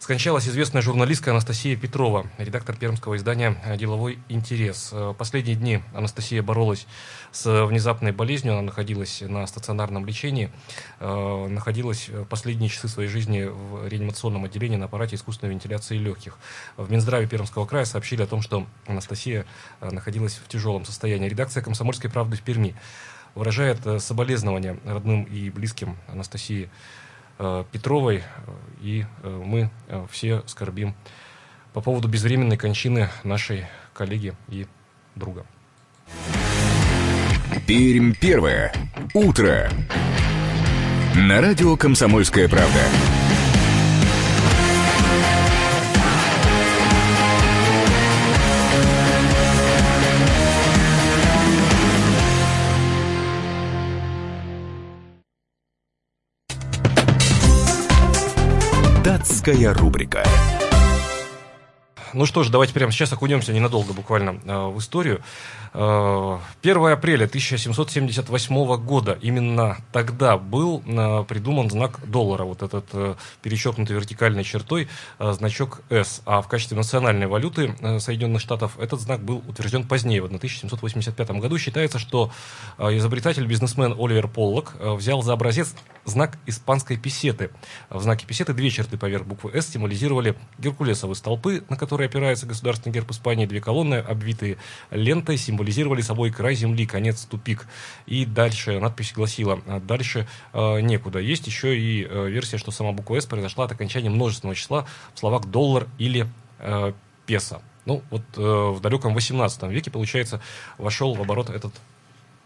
Скончалась 0.05 0.47
известная 0.47 0.83
журналистка 0.83 1.31
Анастасия 1.31 1.75
Петрова, 1.75 2.27
редактор 2.37 2.75
пермского 2.75 3.17
издания 3.17 3.57
«Деловой 3.75 4.19
интерес». 4.29 4.93
Последние 5.17 5.55
дни 5.55 5.81
Анастасия 5.95 6.43
боролась 6.43 6.85
с 7.31 7.65
внезапной 7.65 8.11
болезнью, 8.11 8.53
она 8.53 8.61
находилась 8.61 9.21
на 9.21 9.47
стационарном 9.47 10.05
лечении, 10.05 10.51
э, 10.99 11.47
находилась 11.47 12.11
последние 12.29 12.69
часы 12.69 12.87
своей 12.87 13.09
жизни 13.09 13.45
в 13.45 13.87
реанимационном 13.87 14.45
отделении 14.45 14.75
на 14.75 14.85
аппарате 14.85 15.15
искусственной 15.15 15.53
вентиляции 15.53 15.97
легких. 15.97 16.37
В 16.77 16.91
Минздраве 16.91 17.25
Пермского 17.25 17.65
края 17.65 17.85
сообщили 17.85 18.21
о 18.21 18.27
том, 18.27 18.43
что 18.43 18.67
Анастасия 18.85 19.47
э, 19.81 19.89
находилась 19.89 20.35
в 20.35 20.47
тяжелом 20.47 20.85
состоянии. 20.85 21.27
Редакция 21.27 21.63
«Комсомольской 21.63 22.11
правды» 22.11 22.37
в 22.37 22.41
Перми 22.41 22.75
выражает 23.33 23.83
э, 23.87 23.97
соболезнования 23.97 24.77
родным 24.85 25.23
и 25.23 25.49
близким 25.49 25.97
Анастасии 26.07 26.65
Э, 26.65 27.04
Петровой, 27.71 28.23
и 28.81 29.05
э, 29.23 29.29
мы 29.29 29.69
э, 29.87 30.05
все 30.09 30.43
скорбим 30.45 30.95
по 31.73 31.81
поводу 31.81 32.07
безвременной 32.07 32.57
кончины 32.57 33.09
нашей 33.23 33.65
коллеги 33.93 34.33
и 34.47 34.67
друга. 35.15 35.45
Пермь 37.67 38.13
первое. 38.13 38.73
Утро. 39.13 39.69
На 41.15 41.41
радио 41.41 41.75
«Комсомольская 41.77 42.47
правда». 42.47 43.24
Датская 59.45 59.73
рубрика. 59.75 60.23
Ну 62.15 62.25
что 62.25 62.43
ж, 62.43 62.49
давайте 62.49 62.73
прямо 62.73 62.93
сейчас 62.93 63.11
окунемся 63.11 63.51
ненадолго 63.51 63.91
буквально 63.91 64.39
э, 64.45 64.67
в 64.67 64.79
историю. 64.79 65.21
Э, 65.73 66.37
1 66.61 66.85
апреля 66.85 67.25
1778 67.25 68.77
года, 68.77 69.19
именно 69.21 69.75
тогда 69.91 70.37
был 70.37 70.81
э, 70.85 71.25
придуман 71.27 71.69
знак 71.69 71.99
доллара, 72.07 72.45
вот 72.45 72.63
этот 72.63 72.85
э, 72.93 73.15
перечеркнутый 73.41 73.97
вертикальной 73.97 74.45
чертой 74.45 74.87
э, 75.19 75.33
значок 75.33 75.81
S. 75.89 76.21
А 76.25 76.41
в 76.41 76.47
качестве 76.47 76.77
национальной 76.77 77.27
валюты 77.27 77.75
э, 77.81 77.99
Соединенных 77.99 78.39
Штатов 78.39 78.79
этот 78.79 79.01
знак 79.01 79.21
был 79.21 79.43
утвержден 79.45 79.85
позднее, 79.85 80.21
в 80.21 80.25
1785 80.25 81.31
году. 81.31 81.57
Считается, 81.57 81.99
что 81.99 82.31
э, 82.77 82.95
изобретатель, 82.95 83.45
бизнесмен 83.45 83.93
Оливер 83.99 84.29
Поллок 84.29 84.75
э, 84.79 84.93
взял 84.93 85.21
за 85.21 85.33
образец 85.33 85.75
знак 86.05 86.37
испанской 86.45 86.95
песеты. 86.95 87.49
В 87.89 88.01
знаке 88.01 88.25
песеты 88.25 88.53
две 88.53 88.69
черты 88.69 88.97
поверх 88.97 89.25
буквы 89.25 89.51
S 89.53 89.67
символизировали 89.67 90.37
геркулесовые 90.59 91.15
столпы, 91.15 91.65
на 91.67 91.75
которые 91.75 92.04
опирается 92.05 92.45
государственный 92.45 92.93
герб 92.93 93.11
Испании, 93.11 93.45
две 93.45 93.61
колонны, 93.61 93.95
обвитые 93.95 94.57
лентой, 94.91 95.37
символизировали 95.37 96.01
собой 96.01 96.31
край 96.31 96.55
земли, 96.55 96.85
конец, 96.85 97.25
тупик. 97.25 97.67
И 98.05 98.25
дальше 98.25 98.79
надпись 98.79 99.13
гласила, 99.13 99.61
«А 99.67 99.79
дальше 99.79 100.27
э, 100.53 100.81
некуда. 100.81 101.19
Есть 101.19 101.47
еще 101.47 101.77
и 101.77 102.05
э, 102.05 102.29
версия, 102.29 102.57
что 102.57 102.71
сама 102.71 102.91
буква 102.91 103.17
S 103.17 103.25
произошла 103.25 103.65
от 103.65 103.71
окончания 103.71 104.09
множественного 104.09 104.55
числа 104.55 104.85
в 105.13 105.19
словах 105.19 105.45
доллар 105.45 105.87
или 105.97 106.27
э, 106.59 106.93
песо. 107.25 107.61
Ну, 107.85 108.01
вот 108.09 108.23
э, 108.35 108.41
в 108.41 108.79
далеком 108.81 109.13
18 109.13 109.63
веке, 109.63 109.91
получается, 109.91 110.41
вошел 110.77 111.13
в 111.13 111.21
оборот 111.21 111.49
этот 111.49 111.73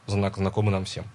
знак, 0.08 0.38
знакомый 0.38 0.72
нам 0.72 0.86
всем. 0.86 1.06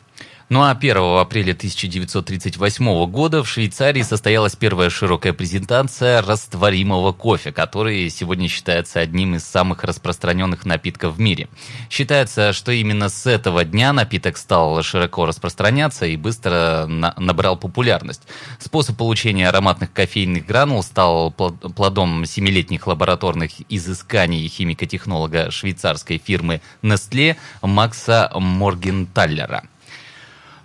Ну 0.50 0.60
а 0.62 0.72
1 0.72 0.96
апреля 1.20 1.52
1938 1.52 3.06
года 3.06 3.42
в 3.42 3.48
Швейцарии 3.48 4.02
состоялась 4.02 4.54
первая 4.54 4.90
широкая 4.90 5.32
презентация 5.32 6.20
растворимого 6.20 7.12
кофе, 7.12 7.50
который 7.50 8.10
сегодня 8.10 8.48
считается 8.48 9.00
одним 9.00 9.36
из 9.36 9.44
самых 9.44 9.84
распространенных 9.84 10.66
напитков 10.66 11.14
в 11.14 11.20
мире. 11.20 11.48
Считается, 11.88 12.52
что 12.52 12.72
именно 12.72 13.08
с 13.08 13.26
этого 13.26 13.64
дня 13.64 13.94
напиток 13.94 14.36
стал 14.36 14.82
широко 14.82 15.24
распространяться 15.24 16.04
и 16.04 16.16
быстро 16.16 16.84
на 16.88 17.14
набрал 17.16 17.56
популярность. 17.56 18.22
Способ 18.58 18.98
получения 18.98 19.48
ароматных 19.48 19.94
кофейных 19.94 20.44
гранул 20.44 20.82
стал 20.82 21.30
плодом 21.30 22.26
семилетних 22.26 22.86
лабораторных 22.86 23.52
изысканий 23.70 24.46
химико-технолога 24.48 25.50
швейцарской 25.50 26.20
фирмы 26.22 26.60
Nestle 26.82 27.36
Макса 27.62 28.30
Моргенталлера. 28.34 29.64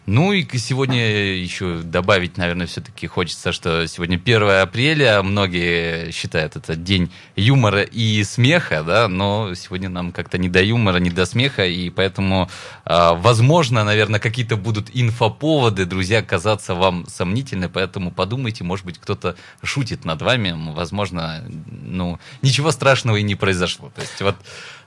Ну 0.10 0.34
и 0.34 0.58
сегодня 0.58 1.36
еще 1.36 1.82
добавить, 1.84 2.36
наверное, 2.36 2.66
все-таки 2.66 3.06
хочется, 3.06 3.52
что 3.52 3.86
сегодня 3.86 4.16
1 4.16 4.50
апреля, 4.64 5.22
многие 5.22 6.10
считают 6.10 6.56
это 6.56 6.76
день 6.76 7.12
юмора 7.36 7.84
и 7.84 8.24
смеха, 8.24 8.82
да, 8.82 9.08
но 9.08 9.54
сегодня 9.54 9.88
нам 9.88 10.12
как-то 10.12 10.40
не 10.40 10.50
до 10.50 10.64
юмора, 10.64 10.98
не 10.98 11.12
до 11.12 11.28
смеха, 11.28 11.68
и 11.68 11.92
поэтому, 11.92 12.50
а, 12.86 13.14
возможно, 13.14 13.84
наверное, 13.84 14.20
какие-то 14.20 14.58
будут 14.58 14.90
инфоповоды, 14.92 15.86
друзья, 15.86 16.24
казаться 16.24 16.74
вам 16.74 17.06
сомнительны, 17.08 17.70
поэтому 17.70 18.10
подумайте, 18.10 18.64
может 18.64 18.88
быть, 18.88 18.98
кто-то 18.98 19.36
шутит 19.62 20.06
над 20.06 20.24
вами, 20.24 20.56
возможно, 20.74 21.46
ну, 21.68 22.18
ничего 22.42 22.72
страшного 22.72 23.18
и 23.18 23.22
не 23.22 23.36
произошло. 23.36 23.92
То 23.94 24.02
есть 24.02 24.20
вот 24.22 24.38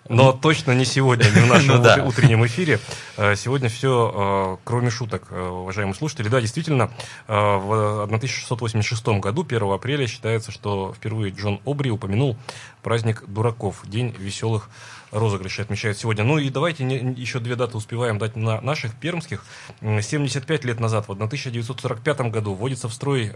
но 0.09 0.33
точно 0.33 0.73
не 0.73 0.85
сегодня, 0.85 1.25
не 1.25 1.41
в 1.41 1.47
нашем 1.49 1.77
ну, 1.77 1.83
да. 1.83 2.05
утреннем 2.05 2.45
эфире. 2.47 2.81
Э, 3.17 3.37
сегодня 3.37 3.69
все, 3.69 4.13
э, 4.15 4.57
кроме 4.65 4.91
шуток, 4.91 5.25
э, 5.31 5.41
уважаемые 5.41 5.95
слушатели. 5.95 6.29
Да, 6.29 6.41
действительно, 6.41 6.91
в 7.29 8.03
1686 8.05 9.21
году, 9.21 9.45
1 9.45 9.63
апреля, 9.73 10.07
считается, 10.07 10.51
что 10.51 10.93
впервые 10.95 11.33
Джон 11.33 11.61
Обри 11.65 11.91
упомянул 11.91 12.37
праздник 12.83 13.25
дураков, 13.27 13.81
день 13.85 14.15
веселых 14.19 14.69
розыгрышей 15.13 15.65
отмечают 15.65 15.99
сегодня. 15.99 16.25
Ну 16.25 16.39
и 16.39 16.51
давайте 16.51 16.83
не, 16.85 16.97
еще 16.97 17.39
две 17.39 17.55
даты 17.55 17.77
успеваем 17.77 18.19
дать 18.19 18.35
на 18.35 18.61
наших 18.61 18.95
пермских. 18.95 19.45
75 19.81 20.65
лет 20.65 20.81
назад, 20.81 21.07
в 21.07 21.13
1945 21.13 22.21
году, 22.33 22.55
вводится 22.55 22.89
в 22.89 22.93
строй 22.95 23.33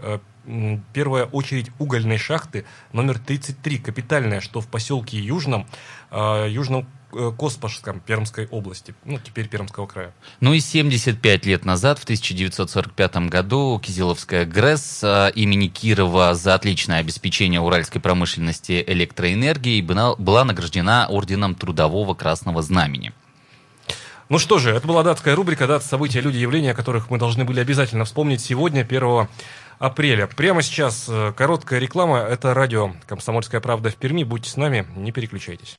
первая 0.93 1.25
очередь 1.25 1.71
угольной 1.79 2.17
шахты 2.17 2.65
номер 2.91 3.19
33, 3.19 3.77
капитальная, 3.77 4.41
что 4.41 4.59
в 4.59 4.67
поселке 4.67 5.17
Южном, 5.17 5.67
Южном 6.11 6.83
Э, 6.83 6.96
Коспашском 7.09 7.99
Пермской 7.99 8.47
области, 8.47 8.93
ну, 9.05 9.19
теперь 9.19 9.47
Пермского 9.47 9.87
края. 9.87 10.13
Ну 10.41 10.53
и 10.53 10.59
75 10.59 11.45
лет 11.45 11.65
назад, 11.65 11.99
в 11.99 12.03
1945 12.03 13.29
году, 13.29 13.79
Кизиловская 13.83 14.45
ГРЭС 14.45 14.99
э, 15.03 15.31
имени 15.35 15.67
Кирова 15.67 16.35
за 16.35 16.53
отличное 16.53 16.99
обеспечение 16.99 17.61
уральской 17.61 18.01
промышленности 18.01 18.83
электроэнергией 18.85 19.81
была 19.81 20.43
награждена 20.43 21.07
Орденом 21.07 21.55
Трудового 21.55 22.13
Красного 22.13 22.61
Знамени. 22.61 23.13
Ну 24.29 24.39
что 24.39 24.59
же, 24.59 24.71
это 24.71 24.85
была 24.85 25.03
датская 25.03 25.35
рубрика 25.35 25.67
«Дата, 25.67 25.85
события, 25.85 26.19
люди, 26.19 26.37
явления», 26.37 26.71
о 26.71 26.75
которых 26.75 27.09
мы 27.09 27.17
должны 27.17 27.45
были 27.45 27.61
обязательно 27.61 28.03
вспомнить 28.03 28.41
сегодня, 28.41 28.81
1 28.81 29.27
апреля. 29.79 30.27
Прямо 30.27 30.61
сейчас 30.61 31.05
э, 31.07 31.31
короткая 31.35 31.79
реклама. 31.79 32.19
Это 32.19 32.53
радио 32.53 32.91
«Комсомольская 33.07 33.61
правда» 33.61 33.89
в 33.89 33.95
Перми. 33.95 34.23
Будьте 34.23 34.49
с 34.49 34.57
нами, 34.57 34.85
не 34.97 35.13
переключайтесь. 35.13 35.77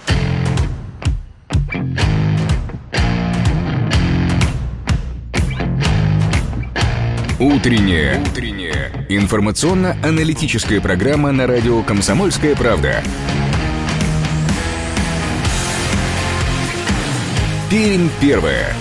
Утренняя. 7.39 8.21
Утренняя. 8.21 9.07
Информационно-аналитическая 9.11 10.81
программа 10.81 11.31
на 11.33 11.47
радио 11.47 11.83
«Комсомольская 11.83 12.57
правда». 12.57 13.03
Пермь 17.71 18.09
первая. 18.19 18.75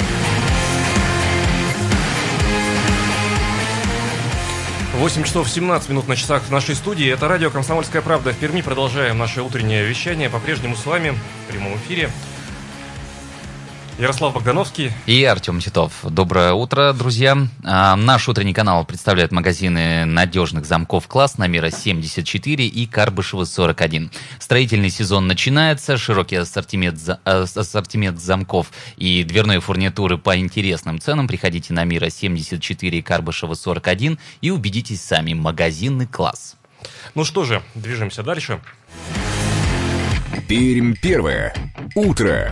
Восемь 4.96 5.24
часов 5.24 5.50
17 5.50 5.90
минут 5.90 6.08
на 6.08 6.16
часах 6.16 6.44
в 6.44 6.52
нашей 6.52 6.74
студии. 6.74 7.08
Это 7.12 7.28
радио 7.28 7.50
«Комсомольская 7.50 8.02
правда» 8.02 8.32
в 8.32 8.38
Перми. 8.38 8.62
Продолжаем 8.62 9.18
наше 9.18 9.42
утреннее 9.42 9.86
вещание. 9.86 10.30
По-прежнему 10.30 10.78
с 10.78 10.86
вами 10.86 11.10
в 11.12 11.52
прямом 11.52 11.76
эфире. 11.76 12.10
Ярослав 14.00 14.36
Богдановский. 14.36 14.92
И 15.08 15.24
Артем 15.24 15.60
Титов. 15.60 15.92
Доброе 16.04 16.54
утро, 16.54 16.94
друзья. 16.94 17.36
А, 17.64 17.96
наш 17.96 18.30
утренний 18.30 18.54
канал 18.54 18.86
представляет 18.86 19.32
магазины 19.32 20.06
надежных 20.06 20.66
замков 20.66 21.08
класс 21.08 21.40
на 21.40 21.48
Мира 21.48 21.72
74 21.72 22.68
и 22.68 22.86
Карбышева 22.86 23.46
41. 23.46 24.12
Строительный 24.38 24.92
сезон 24.92 25.26
начинается, 25.26 25.98
широкий 25.98 26.36
ассортимент, 26.36 27.00
э, 27.10 27.46
ассортимент 27.56 28.20
замков 28.20 28.72
и 28.98 29.24
дверной 29.24 29.58
фурнитуры 29.60 30.20
по 30.20 30.38
интересным 30.38 31.00
ценам. 31.00 31.28
Приходите 31.28 31.74
на 31.74 31.84
Мира 31.84 32.12
74 32.12 33.00
и 33.00 33.02
Карбышева 33.02 33.56
41 33.56 34.20
и 34.42 34.52
убедитесь 34.52 35.02
сами. 35.02 35.34
Магазинный 35.34 36.06
класс. 36.06 36.56
Ну 37.16 37.24
что 37.24 37.46
же, 37.46 37.64
движемся 37.74 38.22
дальше. 38.22 38.60
Пермь 40.48 40.94
первое. 40.94 41.56
Утро. 41.96 42.52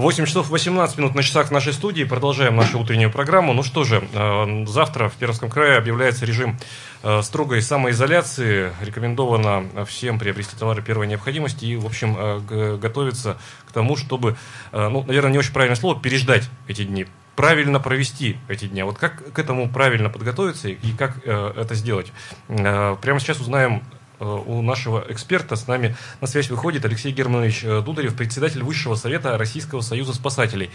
Восемь 0.00 0.24
часов 0.24 0.48
18 0.48 0.96
минут 0.96 1.14
на 1.14 1.22
часах 1.22 1.50
нашей 1.50 1.74
студии. 1.74 2.04
Продолжаем 2.04 2.56
нашу 2.56 2.80
утреннюю 2.80 3.12
программу. 3.12 3.52
Ну 3.52 3.62
что 3.62 3.84
же, 3.84 4.02
э, 4.14 4.64
завтра 4.66 5.10
в 5.10 5.14
Пермском 5.16 5.50
крае 5.50 5.76
объявляется 5.76 6.24
режим 6.24 6.56
Э, 7.02 7.22
строгой 7.22 7.62
самоизоляции. 7.62 8.72
Рекомендовано 8.82 9.86
всем 9.86 10.18
приобрести 10.18 10.54
товары 10.56 10.82
первой 10.82 11.06
необходимости 11.06 11.64
и, 11.64 11.76
в 11.76 11.86
общем, 11.86 12.14
э, 12.18 12.76
готовиться 12.76 13.38
к 13.66 13.72
тому, 13.72 13.96
чтобы, 13.96 14.36
ну, 14.72 15.04
наверное, 15.04 15.32
не 15.32 15.38
очень 15.38 15.52
правильное 15.52 15.76
слово, 15.76 16.00
переждать 16.00 16.50
эти 16.66 16.84
дни 16.84 17.06
правильно 17.36 17.80
провести 17.80 18.36
эти 18.48 18.66
дни. 18.66 18.82
Вот 18.82 18.98
как 18.98 19.32
к 19.32 19.38
этому 19.38 19.70
правильно 19.70 20.10
подготовиться 20.10 20.68
и 20.68 20.92
как 20.92 21.24
это 21.24 21.74
сделать? 21.74 22.12
Прямо 22.48 23.18
сейчас 23.18 23.40
узнаем 23.40 23.82
у 24.20 24.62
нашего 24.62 25.04
эксперта. 25.08 25.56
С 25.56 25.66
нами 25.66 25.96
на 26.20 26.26
связь 26.26 26.50
выходит 26.50 26.84
Алексей 26.84 27.12
Германович 27.12 27.64
Дударев, 27.84 28.14
председатель 28.14 28.62
Высшего 28.62 28.94
совета 28.94 29.36
Российского 29.38 29.80
союза 29.80 30.14
спасателей. 30.14 30.70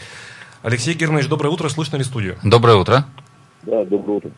Алексей 0.64 0.96
Германович, 0.96 1.28
доброе 1.28 1.50
утро. 1.50 1.70
Слышно 1.70 1.98
ли 1.98 2.04
студию? 2.04 2.38
Доброе 2.44 2.78
утро. 2.78 3.06
Да, 3.64 3.86
доброе 3.86 4.18
утро. 4.18 4.32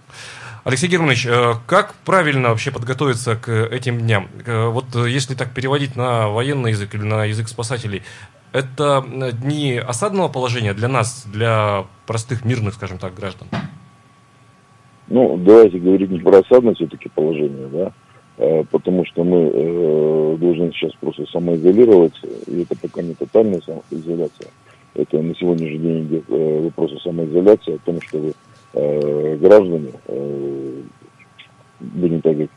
Алексей 0.68 0.90
Германович, 0.90 1.26
э, 1.26 1.54
как 1.66 1.94
правильно 2.04 2.50
вообще 2.50 2.72
подготовиться 2.72 3.38
к 3.38 3.50
этим 3.50 4.00
дням? 4.00 4.28
Э, 4.46 4.68
вот 4.68 4.94
э, 4.96 5.10
если 5.10 5.34
так 5.34 5.54
переводить 5.54 5.96
на 5.96 6.28
военный 6.28 6.72
язык 6.72 6.94
или 6.94 7.04
на 7.04 7.24
язык 7.24 7.48
спасателей, 7.48 8.04
это 8.52 9.06
дни 9.32 9.78
осадного 9.78 10.28
положения 10.28 10.74
для 10.74 10.90
нас, 10.90 11.26
для 11.26 11.86
простых 12.06 12.44
мирных, 12.44 12.74
скажем 12.74 12.98
так, 12.98 13.14
граждан? 13.14 13.48
Ну, 15.08 15.38
давайте 15.38 15.80
говорить 15.80 16.10
не 16.10 16.20
про 16.20 16.40
осадное 16.40 16.74
все-таки 16.74 17.08
положение, 17.08 17.68
да, 17.68 17.88
э, 17.88 17.92
потому 18.38 19.04
что 19.06 19.24
мы 19.24 19.52
э, 19.52 20.38
должны 20.40 20.72
сейчас 20.72 20.92
просто 21.00 21.26
самоизолироваться, 21.26 22.28
и 22.48 22.62
это 22.62 22.76
пока 22.80 23.02
не 23.02 23.16
тотальная 23.16 23.62
самоизоляция. 23.62 24.50
Это 24.94 25.22
на 25.22 25.36
сегодняшний 25.36 25.80
день 25.80 26.04
идет 26.06 26.24
э, 26.30 26.62
вопрос 26.66 26.94
о 26.94 27.00
самоизоляции, 27.00 27.76
о 27.76 27.86
том, 27.86 28.02
чтобы 28.02 28.34
э, 28.74 29.38
граждане, 29.38 29.92
э, 30.08 30.82
будем 31.80 32.22
так 32.22 32.34
говорить, 32.34 32.52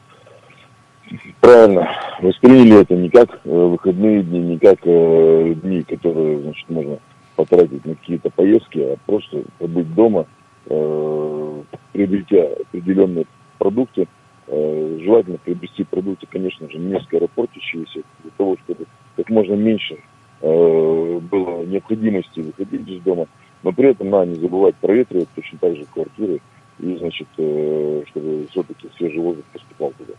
правильно 1.40 1.88
восприняли 2.20 2.82
это 2.82 2.94
не 2.94 3.08
как 3.08 3.40
э, 3.44 3.50
выходные 3.50 4.22
дни, 4.22 4.38
не 4.38 4.58
как 4.58 4.78
э, 4.84 5.54
дни, 5.62 5.82
которые, 5.82 6.40
значит, 6.40 6.68
можно 6.68 6.99
потратить 7.37 7.84
на 7.84 7.94
какие-то 7.94 8.30
поездки, 8.30 8.78
а 8.78 8.96
просто 9.06 9.42
побыть 9.58 9.94
дома, 9.94 10.26
э, 10.66 11.62
приобретя 11.92 12.49
определенные 12.68 13.26
продукты, 13.58 14.02
э, 14.02 14.06
желательно 14.50 15.38
приобрести 15.38 15.85
продукты, 15.85 16.26
конечно 16.28 16.69
же, 16.71 16.78
не 16.78 17.00
скоропортящиеся, 17.00 18.02
для 18.23 18.30
того, 18.37 18.57
чтобы 18.64 18.87
как 19.16 19.28
можно 19.30 19.54
меньше 19.54 19.99
э, 20.40 21.21
было 21.21 21.64
необходимости 21.64 22.40
выходить 22.40 22.88
из 22.88 23.00
дома, 23.02 23.26
но 23.62 23.73
при 23.73 23.90
этом 23.90 24.11
надо 24.11 24.30
не 24.30 24.37
забывать 24.37 24.75
проветривать 24.76 25.28
точно 25.35 25.59
так 25.59 25.76
же 25.76 25.85
квартиры, 25.92 26.40
и, 26.78 26.97
значит, 26.97 27.28
э, 27.38 28.02
чтобы 28.09 28.47
все-таки 28.50 28.88
свежий 28.97 29.21
воздух 29.21 29.45
поступал 29.52 29.92
туда. 29.99 30.14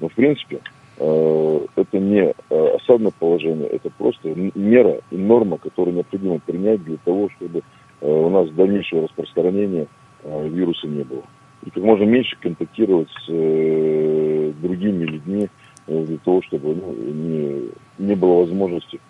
Но, 0.00 0.08
в 0.08 0.14
принципе, 0.14 0.60
э, 0.98 1.60
это 1.76 1.98
не 1.98 2.32
э, 2.50 2.76
осадное 2.76 3.12
положение, 3.18 3.68
это 3.68 3.90
просто 3.90 4.34
мера 4.54 5.00
и 5.10 5.16
норма, 5.16 5.58
которую 5.58 5.96
необходимо 5.96 6.38
принять 6.38 6.82
для 6.84 6.96
того, 7.04 7.28
чтобы 7.36 7.62
э, 8.00 8.08
у 8.08 8.30
нас 8.30 8.48
дальнейшего 8.50 9.02
распространения 9.02 9.86
вируса 10.24 10.86
не 10.86 11.02
было. 11.02 11.22
И 11.64 11.70
как 11.70 11.82
можно 11.82 12.04
меньше 12.04 12.36
контактировать 12.40 13.08
с 13.26 14.52
другими 14.60 15.04
людьми 15.04 15.48
для 15.86 16.18
того, 16.18 16.42
чтобы 16.42 16.74
ну, 16.74 16.92
не, 16.92 17.70
не 17.98 18.14
было 18.14 18.40
возможности 18.40 19.00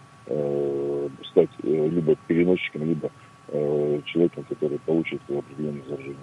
стать 1.31 1.51
либо 1.63 2.17
переносчиком, 2.27 2.85
либо 2.85 3.11
человеком, 4.07 4.45
который 4.49 4.79
получит 4.79 5.21
определенное 5.29 5.83
заражение. 5.89 6.17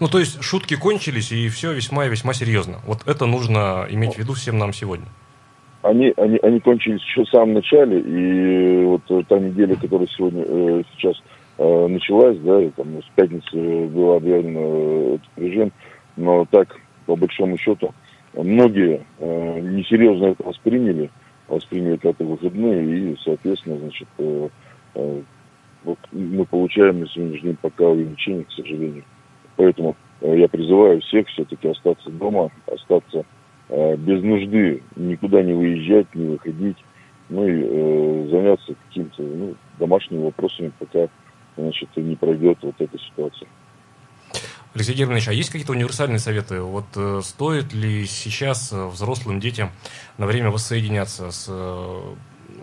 Ну, 0.00 0.08
то 0.08 0.18
есть 0.18 0.42
шутки 0.42 0.76
кончились, 0.76 1.32
и 1.32 1.48
все 1.48 1.72
весьма 1.72 2.06
и 2.06 2.08
весьма 2.08 2.32
серьезно. 2.32 2.78
Вот 2.86 3.06
это 3.06 3.26
нужно 3.26 3.86
иметь 3.90 4.14
в 4.14 4.18
виду 4.18 4.34
всем 4.34 4.58
нам 4.58 4.72
сегодня. 4.72 5.06
Они, 5.82 6.12
они, 6.16 6.38
они 6.42 6.60
кончились 6.60 7.00
еще 7.02 7.24
в 7.24 7.28
самом 7.28 7.54
начале, 7.54 8.00
и 8.00 8.84
вот 8.84 9.02
э, 9.10 9.22
та 9.28 9.38
неделя, 9.38 9.76
которая 9.76 10.08
сегодня, 10.08 10.44
э, 10.44 10.82
сейчас 10.92 11.16
э, 11.16 11.20
началась, 11.58 12.38
да, 12.38 12.62
и 12.62 12.70
там 12.70 13.02
с 13.02 13.06
пятницы 13.16 13.88
был 13.88 14.12
объявлен 14.12 14.56
э, 14.56 15.14
этот 15.14 15.28
режим, 15.36 15.72
но 16.16 16.46
так, 16.50 16.76
по 17.06 17.16
большому 17.16 17.56
счету, 17.58 17.92
многие 18.34 19.04
э, 19.18 19.60
несерьезно 19.60 20.26
это 20.26 20.44
восприняли, 20.44 21.10
восприняли 21.48 21.96
как 21.96 22.18
выходные, 22.20 23.12
и, 23.12 23.16
соответственно, 23.24 23.78
значит, 23.78 24.08
э, 24.18 24.48
э, 24.94 25.22
вот 25.84 25.98
мы 26.12 26.44
получаем 26.44 27.00
на 27.00 27.08
сегодняшний 27.08 27.48
день 27.48 27.58
пока 27.60 27.86
увеличение, 27.86 28.44
к 28.44 28.52
сожалению. 28.52 29.04
Поэтому 29.56 29.96
э, 30.20 30.38
я 30.38 30.48
призываю 30.48 31.00
всех 31.00 31.26
все-таки 31.28 31.68
остаться 31.68 32.10
дома, 32.10 32.50
остаться 32.66 33.24
э, 33.68 33.96
без 33.96 34.22
нужды, 34.22 34.82
никуда 34.96 35.42
не 35.42 35.54
выезжать, 35.54 36.14
не 36.14 36.26
выходить, 36.28 36.76
ну 37.28 37.46
и 37.46 37.62
э, 37.64 38.28
заняться 38.30 38.74
какими-то 38.86 39.22
ну, 39.22 39.54
домашними 39.78 40.24
вопросами, 40.24 40.72
пока 40.78 41.08
значит, 41.58 41.88
не 41.96 42.16
пройдет 42.16 42.58
вот 42.62 42.74
эта 42.78 42.98
ситуация. 42.98 43.48
Алексей 44.74 44.94
Германович, 44.94 45.28
а 45.28 45.32
есть 45.32 45.50
какие-то 45.50 45.72
универсальные 45.72 46.18
советы? 46.18 46.60
Вот 46.60 46.86
э, 46.94 47.20
стоит 47.24 47.72
ли 47.72 48.06
сейчас 48.06 48.72
э, 48.72 48.86
взрослым 48.86 49.40
детям 49.40 49.70
на 50.18 50.26
время 50.26 50.50
воссоединяться 50.50 51.30
с 51.30 51.46
э, 51.48 52.14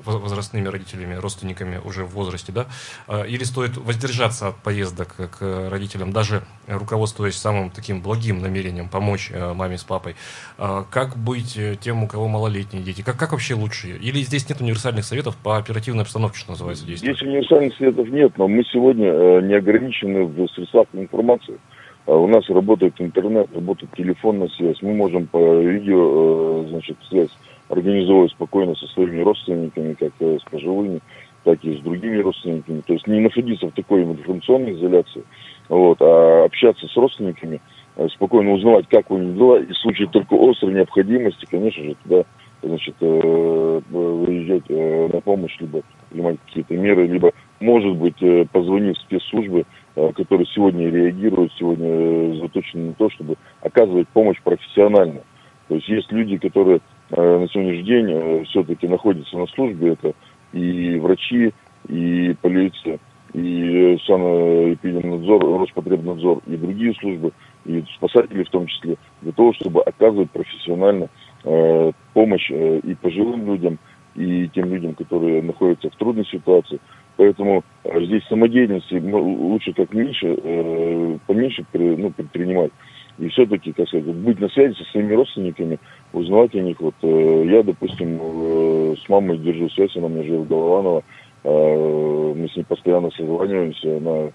возрастными 0.06 0.68
родителями, 0.68 1.16
родственниками 1.16 1.80
уже 1.84 2.06
в 2.06 2.10
возрасте, 2.10 2.52
да, 2.52 2.68
а, 3.08 3.24
или 3.24 3.44
стоит 3.44 3.78
воздержаться 3.78 4.50
от 4.50 4.56
поездок 4.58 5.16
к 5.16 5.70
родителям, 5.70 6.12
даже 6.12 6.44
руководствуясь 6.68 7.36
самым 7.36 7.70
таким 7.70 8.02
благим 8.02 8.40
намерением 8.42 8.90
помочь 8.90 9.32
э, 9.32 9.54
маме 9.54 9.78
с 9.78 9.84
папой. 9.84 10.16
А, 10.58 10.84
как 10.90 11.18
быть 11.18 11.58
э, 11.58 11.76
тем, 11.80 12.04
у 12.04 12.08
кого 12.08 12.28
малолетние 12.28 12.84
дети? 12.84 13.02
Как, 13.02 13.18
как 13.18 13.32
вообще 13.32 13.56
лучше? 13.56 13.90
Или 13.90 14.20
здесь 14.20 14.48
нет 14.50 14.62
универсальных 14.62 15.06
советов 15.06 15.36
по 15.38 15.58
оперативной 15.58 16.04
обстановке, 16.04 16.40
что 16.40 16.52
называется, 16.52 16.86
действовать? 16.86 17.18
Здесь 17.18 17.28
универсальных 17.28 17.76
советов 17.76 18.08
нет, 18.10 18.32
но 18.38 18.48
мы 18.48 18.64
сегодня 18.64 19.12
э, 19.12 19.42
не 19.42 19.54
ограничены 19.54 20.26
в 20.26 20.48
средствах 20.50 20.88
информации. 20.94 21.60
У 22.08 22.28
нас 22.28 22.48
работает 22.50 22.94
интернет, 23.00 23.48
работает 23.56 23.92
телефонная 23.98 24.48
связь. 24.50 24.80
Мы 24.84 24.94
можем 24.94 25.26
по 25.26 25.40
видео, 25.60 26.64
значит, 26.70 26.98
связь 27.10 27.32
организовывать 27.69 28.31
спокойно 28.31 28.75
со 28.75 28.88
своими 28.88 29.22
родственниками, 29.22 29.93
как 29.93 30.13
с 30.19 30.43
пожилыми, 30.50 31.01
так 31.45 31.63
и 31.63 31.77
с 31.77 31.81
другими 31.81 32.17
родственниками. 32.17 32.81
То 32.81 32.93
есть 32.93 33.07
не 33.07 33.19
находиться 33.19 33.67
в 33.67 33.72
такой 33.72 34.03
информационной 34.03 34.73
изоляции, 34.73 35.23
вот, 35.69 36.01
а 36.01 36.43
общаться 36.43 36.88
с 36.88 36.97
родственниками, 36.97 37.62
э, 37.95 38.08
спокойно 38.10 38.51
узнавать, 38.51 38.88
как 38.89 39.10
у 39.12 39.17
них 39.17 39.36
дела, 39.36 39.60
и 39.60 39.71
в 39.71 39.78
случае 39.78 40.10
только 40.10 40.36
острой 40.36 40.73
необходимости, 40.73 41.45
конечно 41.49 41.84
же, 41.84 41.95
туда 42.04 42.23
значит, 42.63 42.95
э, 42.99 43.82
выезжать 43.89 44.63
э, 44.69 45.10
на 45.13 45.21
помощь, 45.21 45.56
либо 45.60 45.82
принимать 46.10 46.38
какие-то 46.47 46.75
меры, 46.75 47.08
либо, 47.08 47.32
может 47.60 47.95
быть, 47.95 48.17
позвонить 48.51 48.97
в 48.97 49.01
спецслужбы, 49.01 49.65
которые 49.95 50.47
сегодня 50.47 50.89
реагируют, 50.89 51.54
сегодня 51.58 52.36
заточены 52.41 52.88
на 52.88 52.93
то, 52.93 53.10
чтобы 53.12 53.36
оказывать 53.62 54.08
помощь 54.10 54.41
профессионально. 54.43 55.21
То 55.67 55.75
есть 55.75 55.88
есть 55.88 56.12
люди, 56.12 56.38
которые 56.38 56.80
Э, 56.80 56.94
на 57.10 57.48
сегодняшний 57.50 57.84
день 57.84 58.08
э, 58.10 58.44
все-таки 58.46 58.88
находятся 58.88 59.38
на 59.38 59.48
службе. 59.48 59.94
Это 59.94 60.13
и 60.54 60.98
врачи, 61.00 61.54
и 61.88 62.36
полиция, 62.41 63.00
и 63.34 63.98
санэпидемнадзор, 64.06 65.44
Роспотребнадзор, 65.44 66.41
и 66.48 66.56
другие 66.56 66.94
службы, 66.96 67.32
и 67.65 67.84
спасатели 67.96 68.44
в 68.44 68.50
том 68.50 68.68
числе, 68.68 68.98
для 69.22 69.32
того, 69.34 69.54
чтобы 69.54 69.82
оказывать 69.84 70.32
профессионально 70.32 71.10
э, 71.44 71.91
помощь 72.13 72.50
э, 72.50 72.80
и 72.80 72.96
пожилым 72.96 73.46
людям, 73.46 73.78
и 74.15 74.48
тем 74.54 74.74
людям, 74.74 74.96
которые 74.96 75.41
находятся 75.41 75.89
в 75.89 75.96
трудной 75.98 76.26
ситуации. 76.26 76.80
Поэтому 77.18 77.63
э, 77.84 78.02
здесь 78.06 78.24
самодеятельности 78.28 78.96
ну, 78.96 79.22
лучше 79.22 79.74
как 79.74 79.94
меньше, 79.94 80.38
э, 80.41 81.18
поменьше 81.28 81.65
ну, 81.74 82.12
предпринимать 82.12 82.72
и 83.17 83.30
все-таки, 83.30 83.71
как 83.71 83.88
сказать, 83.88 84.06
быть 84.06 84.39
на 84.39 84.49
связи 84.49 84.73
со 84.75 84.84
своими 84.91 85.13
родственниками, 85.13 85.80
узнавать 86.13 86.54
о 86.56 86.60
них. 86.60 86.80
Вот 86.80 86.95
э, 87.01 87.45
я, 87.47 87.63
допустим, 87.63 88.19
э, 88.21 88.95
с 89.04 89.10
мамой 89.10 89.38
держу 89.38 89.69
связь, 89.69 89.95
она 89.95 90.10
мне 90.10 90.23
живет 90.23 90.41
в 90.41 90.47
Голованова, 90.49 91.04
э, 91.43 92.34
мы 92.36 92.49
с 92.49 92.56
ней 92.56 92.63
постоянно 92.63 93.12
созваниваемся, 93.12 93.97
она 93.97 94.32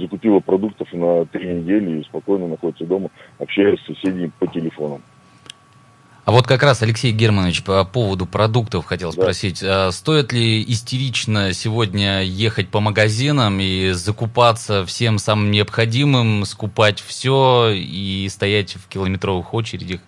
закупила 0.00 0.40
продуктов 0.40 0.90
на 0.94 1.26
три 1.26 1.46
недели 1.48 2.00
и 2.00 2.04
спокойно 2.04 2.48
находится 2.48 2.86
дома, 2.86 3.10
общаясь 3.38 3.78
с 3.80 3.86
соседями 3.86 4.32
по 4.38 4.46
телефону. 4.46 5.02
А 6.24 6.32
вот 6.32 6.46
как 6.46 6.62
раз, 6.62 6.82
Алексей 6.82 7.12
Германович, 7.12 7.62
по 7.64 7.84
поводу 7.84 8.24
продуктов 8.24 8.86
хотел 8.86 9.12
да. 9.12 9.22
спросить. 9.22 9.62
А 9.62 9.90
стоит 9.90 10.32
ли 10.32 10.62
истерично 10.62 11.52
сегодня 11.52 12.22
ехать 12.22 12.68
по 12.68 12.80
магазинам 12.80 13.58
и 13.60 13.90
закупаться 13.90 14.86
всем 14.86 15.18
самым 15.18 15.50
необходимым, 15.50 16.46
скупать 16.46 16.98
все 17.00 17.70
и 17.74 18.26
стоять 18.30 18.72
в 18.72 18.88
километровых 18.88 19.52
очередях? 19.52 20.00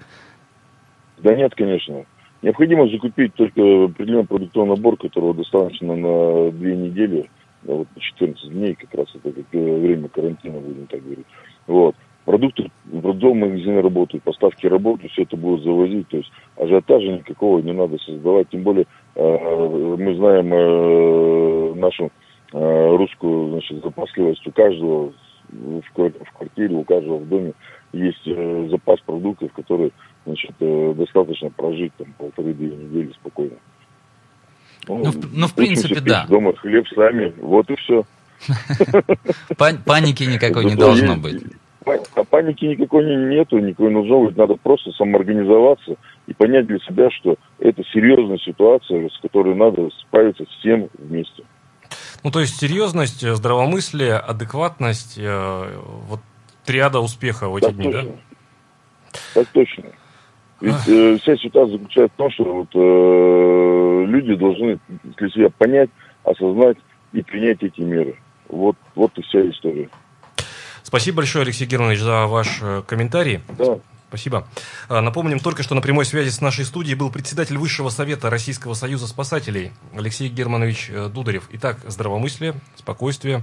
Да 1.18 1.35
нет, 1.35 1.55
конечно. 1.55 2.07
Необходимо 2.40 2.88
закупить 2.88 3.35
только 3.35 3.61
определенный 3.85 4.26
продуктовый 4.26 4.70
набор, 4.70 4.96
которого 4.96 5.35
достаточно 5.35 5.96
на 5.96 6.50
две 6.50 6.76
недели, 6.76 7.29
вот 7.64 7.88
14 7.98 8.52
дней, 8.52 8.74
как 8.74 8.94
раз 8.94 9.09
это 9.14 9.33
как 9.33 9.52
время 9.52 10.09
карантина, 10.09 10.61
будем 10.61 10.87
так 10.87 11.02
говорить. 11.02 11.26
Вот 11.66 11.94
продукты, 12.26 12.70
продуктовые 12.90 13.46
магазины 13.46 13.80
работают, 13.80 14.24
поставки 14.24 14.66
работают, 14.66 15.12
все 15.12 15.22
это 15.22 15.36
будут 15.36 15.64
завозить, 15.64 16.08
то 16.08 16.16
есть 16.18 16.30
ажиотажа 16.56 17.06
никакого 17.06 17.60
не 17.60 17.72
надо 17.72 17.96
создавать, 17.98 18.50
тем 18.50 18.62
более 18.62 18.84
э, 19.14 19.96
мы 19.98 20.14
знаем 20.16 20.52
э, 20.52 21.74
нашу 21.76 22.10
э, 22.52 22.96
русскую 22.96 23.50
значит, 23.52 23.82
запасливость 23.82 24.46
у 24.46 24.50
каждого 24.50 25.12
в, 25.50 25.80
в 25.80 26.32
квартире, 26.36 26.74
у 26.74 26.84
каждого 26.84 27.18
в 27.18 27.28
доме 27.28 27.52
есть 27.92 28.26
э, 28.26 28.68
запас 28.70 29.00
продуктов, 29.06 29.52
которые 29.52 29.92
значит, 30.26 30.50
э, 30.58 30.94
достаточно 30.96 31.48
прожить 31.50 31.92
там 31.96 32.12
полторы-две 32.18 32.74
недели 32.74 33.12
спокойно. 33.12 33.56
Ну, 34.88 34.98
ну, 34.98 35.12
ну 35.32 35.46
в 35.46 35.54
принципе, 35.54 36.00
да. 36.00 36.26
Дома 36.28 36.54
хлеб 36.56 36.86
сами, 36.88 37.32
вот 37.40 37.70
и 37.70 37.76
все. 37.76 38.04
Паники 39.86 40.24
никакой 40.24 40.64
не 40.64 40.74
должно 40.74 41.16
быть 41.16 41.42
паники 42.31 42.64
никакой 42.64 43.05
нету, 43.05 43.59
никакой 43.59 43.90
быть. 44.27 44.37
Надо 44.37 44.57
просто 44.57 44.90
самоорганизоваться 44.92 45.96
и 46.27 46.35
понять 46.35 46.66
для 46.66 46.79
себя, 46.81 47.11
что 47.11 47.37
это 47.59 47.83
серьезная 47.92 48.38
ситуация, 48.38 49.09
с 49.09 49.18
которой 49.20 49.55
надо 49.55 49.88
справиться 50.01 50.44
всем 50.59 50.88
вместе. 50.99 51.44
Ну, 52.25 52.31
то 52.31 52.40
есть 52.40 52.57
серьезность, 52.57 53.27
здравомыслие, 53.27 54.16
адекватность, 54.16 55.16
э, 55.18 55.79
вот 56.09 56.20
триада 56.64 56.99
успеха 56.99 57.49
в 57.49 57.57
эти 57.57 57.66
да, 57.66 57.72
дни, 57.72 57.92
точно. 57.92 58.11
да? 58.11 58.16
Так 59.35 59.46
точно. 59.49 59.85
Ведь 60.61 60.88
э, 60.88 61.18
вся 61.18 61.37
ситуация 61.37 61.79
заключается 61.79 62.14
в 62.14 62.18
том, 62.18 62.31
что 62.31 62.44
вот, 62.44 62.68
э, 62.75 64.05
люди 64.11 64.35
должны 64.35 64.79
для 65.18 65.29
себя 65.29 65.51
понять, 65.51 65.90
осознать 66.25 66.79
и 67.12 67.22
принять 67.22 67.62
эти 67.62 67.81
меры. 67.81 68.18
Вот, 68.49 68.77
вот 68.94 69.16
и 69.18 69.22
вся 69.22 69.49
история. 69.49 69.88
Спасибо 70.87 71.16
большое, 71.16 71.42
Алексей 71.42 71.66
Германович, 71.66 71.99
за 71.99 72.27
ваш 72.29 72.59
э, 72.62 72.85
комментарий. 72.87 73.40
Да. 73.59 73.81
Спасибо. 74.07 74.46
А, 74.88 75.01
Напомним 75.01 75.40
только, 75.40 75.64
что 75.64 75.75
на 75.75 75.81
прямой 75.81 76.05
связи 76.05 76.29
с 76.29 76.40
нашей 76.40 76.64
студией 76.64 76.94
был 76.94 77.11
председатель 77.11 77.59
Высшего 77.59 77.88
Совета 77.88 78.31
Российского 78.31 78.75
Союза 78.75 79.09
спасателей 79.09 79.72
Алексей 79.96 80.29
Германович 80.29 80.90
э, 80.90 81.09
Дударев. 81.09 81.49
Итак, 81.51 81.79
здравомыслие, 81.88 82.55
спокойствие 82.77 83.42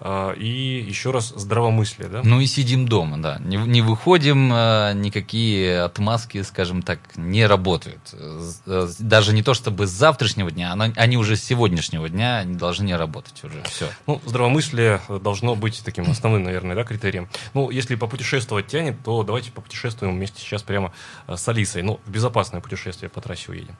и 0.00 0.84
еще 0.86 1.10
раз 1.10 1.32
здравомыслие. 1.34 2.08
Да? 2.08 2.20
Ну 2.22 2.40
и 2.40 2.46
сидим 2.46 2.86
дома, 2.86 3.18
да. 3.18 3.38
Не, 3.40 3.56
не 3.56 3.82
выходим, 3.82 4.52
э, 4.52 4.92
никакие 4.94 5.80
отмазки, 5.82 6.42
скажем 6.42 6.82
так, 6.82 7.00
не 7.16 7.46
работают. 7.46 8.00
Э, 8.12 8.88
Даже 9.00 9.32
не 9.32 9.42
то 9.42 9.54
чтобы 9.54 9.86
с 9.86 9.90
завтрашнего 9.90 10.50
дня, 10.50 10.74
но 10.76 10.86
они 10.96 11.16
уже 11.16 11.36
с 11.36 11.42
сегодняшнего 11.42 12.08
дня 12.08 12.44
не 12.44 12.54
должны 12.54 12.84
не 12.84 12.94
работать 12.96 13.42
уже. 13.42 13.62
Все. 13.64 13.88
Ну, 14.06 14.20
здравомыслие 14.24 15.00
должно 15.22 15.56
быть 15.56 15.82
таким 15.84 16.08
основным, 16.10 16.44
наверное, 16.44 16.76
да, 16.76 16.84
критерием. 16.84 17.28
Ну, 17.54 17.70
если 17.70 17.96
попутешествовать 17.96 18.68
тянет, 18.68 18.96
то 19.04 19.22
давайте 19.24 19.50
попутешествуем 19.50 20.14
вместе 20.14 20.40
сейчас 20.40 20.62
прямо 20.62 20.92
с 21.26 21.48
Алисой. 21.48 21.82
Ну, 21.82 21.98
в 22.06 22.10
безопасное 22.10 22.60
путешествие 22.60 23.08
по 23.08 23.20
трассе 23.20 23.50
уедем. 23.50 23.76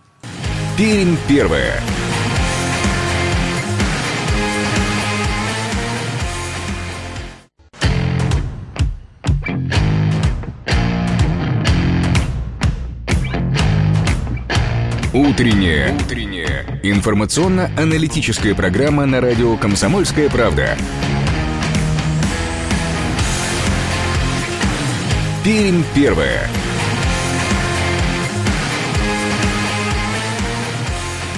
Пермь 0.76 1.16
первая. 1.28 1.82
Утренняя. 15.18 15.92
Утренняя. 15.96 16.64
Информационно-аналитическая 16.84 18.54
программа 18.54 19.04
на 19.04 19.20
радио 19.20 19.56
«Комсомольская 19.56 20.30
правда». 20.30 20.78
Пермь 25.42 25.82
первая. 25.92 26.48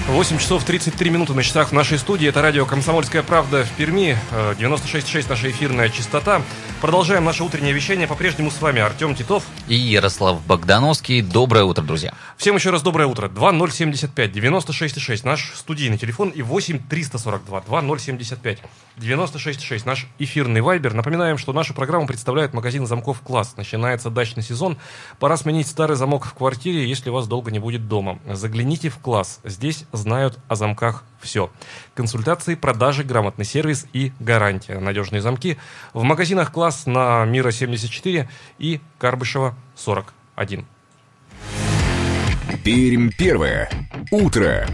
8 0.08 0.36
часов 0.36 0.64
33 0.64 1.08
минуты 1.08 1.32
на 1.32 1.42
часах 1.42 1.70
в 1.70 1.72
нашей 1.72 1.96
студии. 1.96 2.28
Это 2.28 2.42
радио 2.42 2.66
«Комсомольская 2.66 3.22
правда» 3.22 3.64
в 3.64 3.70
Перми. 3.70 4.14
Э, 4.32 4.54
96,6 4.58 5.24
наша 5.30 5.50
эфирная 5.50 5.88
частота. 5.88 6.42
Продолжаем 6.80 7.26
наше 7.26 7.44
утреннее 7.44 7.74
вещание. 7.74 8.08
По-прежнему 8.08 8.50
с 8.50 8.58
вами 8.62 8.80
Артем 8.80 9.14
Титов. 9.14 9.44
И 9.68 9.74
Ярослав 9.74 10.42
Богдановский. 10.46 11.20
Доброе 11.20 11.64
утро, 11.64 11.82
друзья. 11.82 12.14
Всем 12.38 12.56
еще 12.56 12.70
раз 12.70 12.80
доброе 12.80 13.06
утро. 13.06 13.28
2075 13.28 14.30
96,6 14.30 15.20
наш 15.24 15.52
студийный 15.56 15.98
телефон 15.98 16.30
и 16.30 16.40
8 16.40 16.80
342 16.88 17.60
2075 17.82 18.60
96,6 18.96 19.82
наш 19.84 20.06
эфирный 20.18 20.62
вайбер. 20.62 20.94
Напоминаем, 20.94 21.36
что 21.36 21.52
нашу 21.52 21.74
программу 21.74 22.06
представляет 22.06 22.54
магазин 22.54 22.86
замков 22.86 23.20
«Класс». 23.20 23.58
Начинается 23.58 24.08
дачный 24.08 24.42
сезон. 24.42 24.78
Пора 25.18 25.36
сменить 25.36 25.66
старый 25.66 25.98
замок 25.98 26.24
в 26.24 26.32
квартире, 26.32 26.88
если 26.88 27.10
вас 27.10 27.26
долго 27.26 27.50
не 27.50 27.58
будет 27.58 27.88
дома. 27.88 28.20
Загляните 28.26 28.88
в 28.88 28.96
«Класс». 29.00 29.40
Здесь 29.44 29.84
знают 29.92 30.38
о 30.48 30.54
замках 30.54 31.04
все. 31.20 31.50
Консультации, 31.94 32.54
продажи, 32.54 33.04
грамотный 33.04 33.44
сервис 33.44 33.86
и 33.92 34.12
гарантия. 34.20 34.78
Надежные 34.78 35.22
замки 35.22 35.58
в 35.92 36.02
магазинах 36.02 36.52
«Класс» 36.52 36.86
на 36.86 37.24
Мира 37.24 37.50
74 37.50 38.28
и 38.58 38.80
Карбышева 38.98 39.54
41. 39.76 40.66
Пермь 42.64 43.10
первая. 43.16 43.70
Утро. 44.10 44.66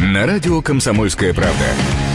На 0.00 0.26
радио 0.26 0.62
«Комсомольская 0.62 1.34
правда». 1.34 2.07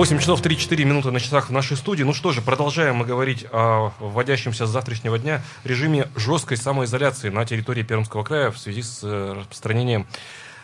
Восемь 0.00 0.18
часов 0.18 0.40
3-4 0.40 0.82
минуты 0.84 1.10
на 1.10 1.20
часах 1.20 1.50
в 1.50 1.52
нашей 1.52 1.76
студии. 1.76 2.04
Ну 2.04 2.14
что 2.14 2.32
же, 2.32 2.40
продолжаем 2.40 2.96
мы 2.96 3.04
говорить 3.04 3.44
о 3.52 3.92
вводящемся 4.00 4.66
с 4.66 4.70
завтрашнего 4.70 5.18
дня 5.18 5.42
режиме 5.62 6.08
жесткой 6.16 6.56
самоизоляции 6.56 7.28
на 7.28 7.44
территории 7.44 7.82
Пермского 7.82 8.24
края 8.24 8.50
в 8.50 8.56
связи 8.56 8.80
с 8.80 9.00
э, 9.02 9.34
распространением 9.36 10.06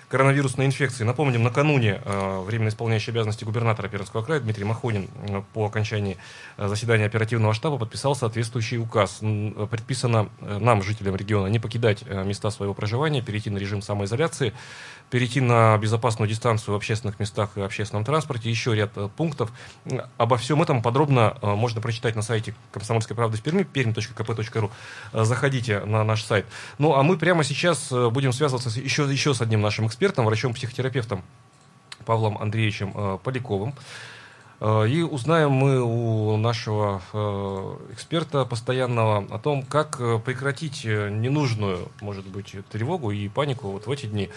коронавирусной 0.08 0.64
инфекции. 0.64 1.04
Напомним, 1.04 1.42
накануне 1.42 2.00
э, 2.02 2.40
временно 2.46 2.70
исполняющий 2.70 3.10
обязанности 3.10 3.44
губернатора 3.44 3.88
Пермского 3.88 4.22
края 4.22 4.40
Дмитрий 4.40 4.64
Махонин 4.64 5.10
э, 5.28 5.42
по 5.52 5.66
окончании 5.66 6.16
заседания 6.56 7.04
оперативного 7.04 7.52
штаба 7.52 7.76
подписал 7.76 8.14
соответствующий 8.14 8.78
указ. 8.78 9.18
Предписано 9.70 10.30
нам, 10.40 10.82
жителям 10.82 11.14
региона, 11.14 11.48
не 11.48 11.58
покидать 11.58 12.08
места 12.08 12.48
своего 12.48 12.72
проживания, 12.72 13.20
перейти 13.20 13.50
на 13.50 13.58
режим 13.58 13.82
самоизоляции, 13.82 14.54
перейти 15.10 15.40
на 15.40 15.76
безопасную 15.78 16.28
дистанцию 16.28 16.74
в 16.74 16.76
общественных 16.76 17.20
местах 17.20 17.50
и 17.56 17.60
общественном 17.60 18.04
транспорте, 18.04 18.50
еще 18.50 18.74
ряд 18.74 18.90
э, 18.96 19.08
пунктов. 19.16 19.52
Обо 20.16 20.36
всем 20.36 20.62
этом 20.62 20.82
подробно 20.82 21.36
э, 21.40 21.54
можно 21.54 21.80
прочитать 21.80 22.16
на 22.16 22.22
сайте 22.22 22.54
«Комсомольской 22.72 23.14
правды» 23.14 23.38
в 23.38 23.42
Перми, 23.42 23.62
perm.kp.ru. 23.62 24.70
Э, 25.12 25.24
Заходите 25.24 25.80
на 25.80 26.02
наш 26.04 26.24
сайт. 26.24 26.46
Ну, 26.78 26.94
а 26.94 27.02
мы 27.02 27.16
прямо 27.16 27.44
сейчас 27.44 27.90
будем 27.90 28.32
связываться 28.32 28.68
еще, 28.80 29.10
еще 29.10 29.34
с 29.34 29.40
одним 29.40 29.60
нашим 29.60 29.86
экспертом, 29.86 30.24
врачом-психотерапевтом 30.26 31.22
Павлом 32.04 32.38
Андреевичем 32.38 33.18
Поляковым. 33.18 33.74
Э, 34.60 34.86
И 34.88 35.02
узнаем 35.02 35.50
мы 35.52 35.82
у 35.82 36.36
нашего 36.36 37.02
э, 37.12 37.92
эксперта 37.92 38.44
постоянного 38.44 39.26
о 39.30 39.38
том, 39.38 39.62
как 39.62 39.96
э, 40.00 40.18
прекратить 40.24 40.84
ненужную, 40.84 41.88
может 42.00 42.26
быть, 42.26 42.54
тревогу 42.70 43.10
и 43.10 43.28
панику 43.28 43.68
вот 43.70 43.86
в 43.86 43.90
эти 43.90 44.06
дни. 44.06 44.30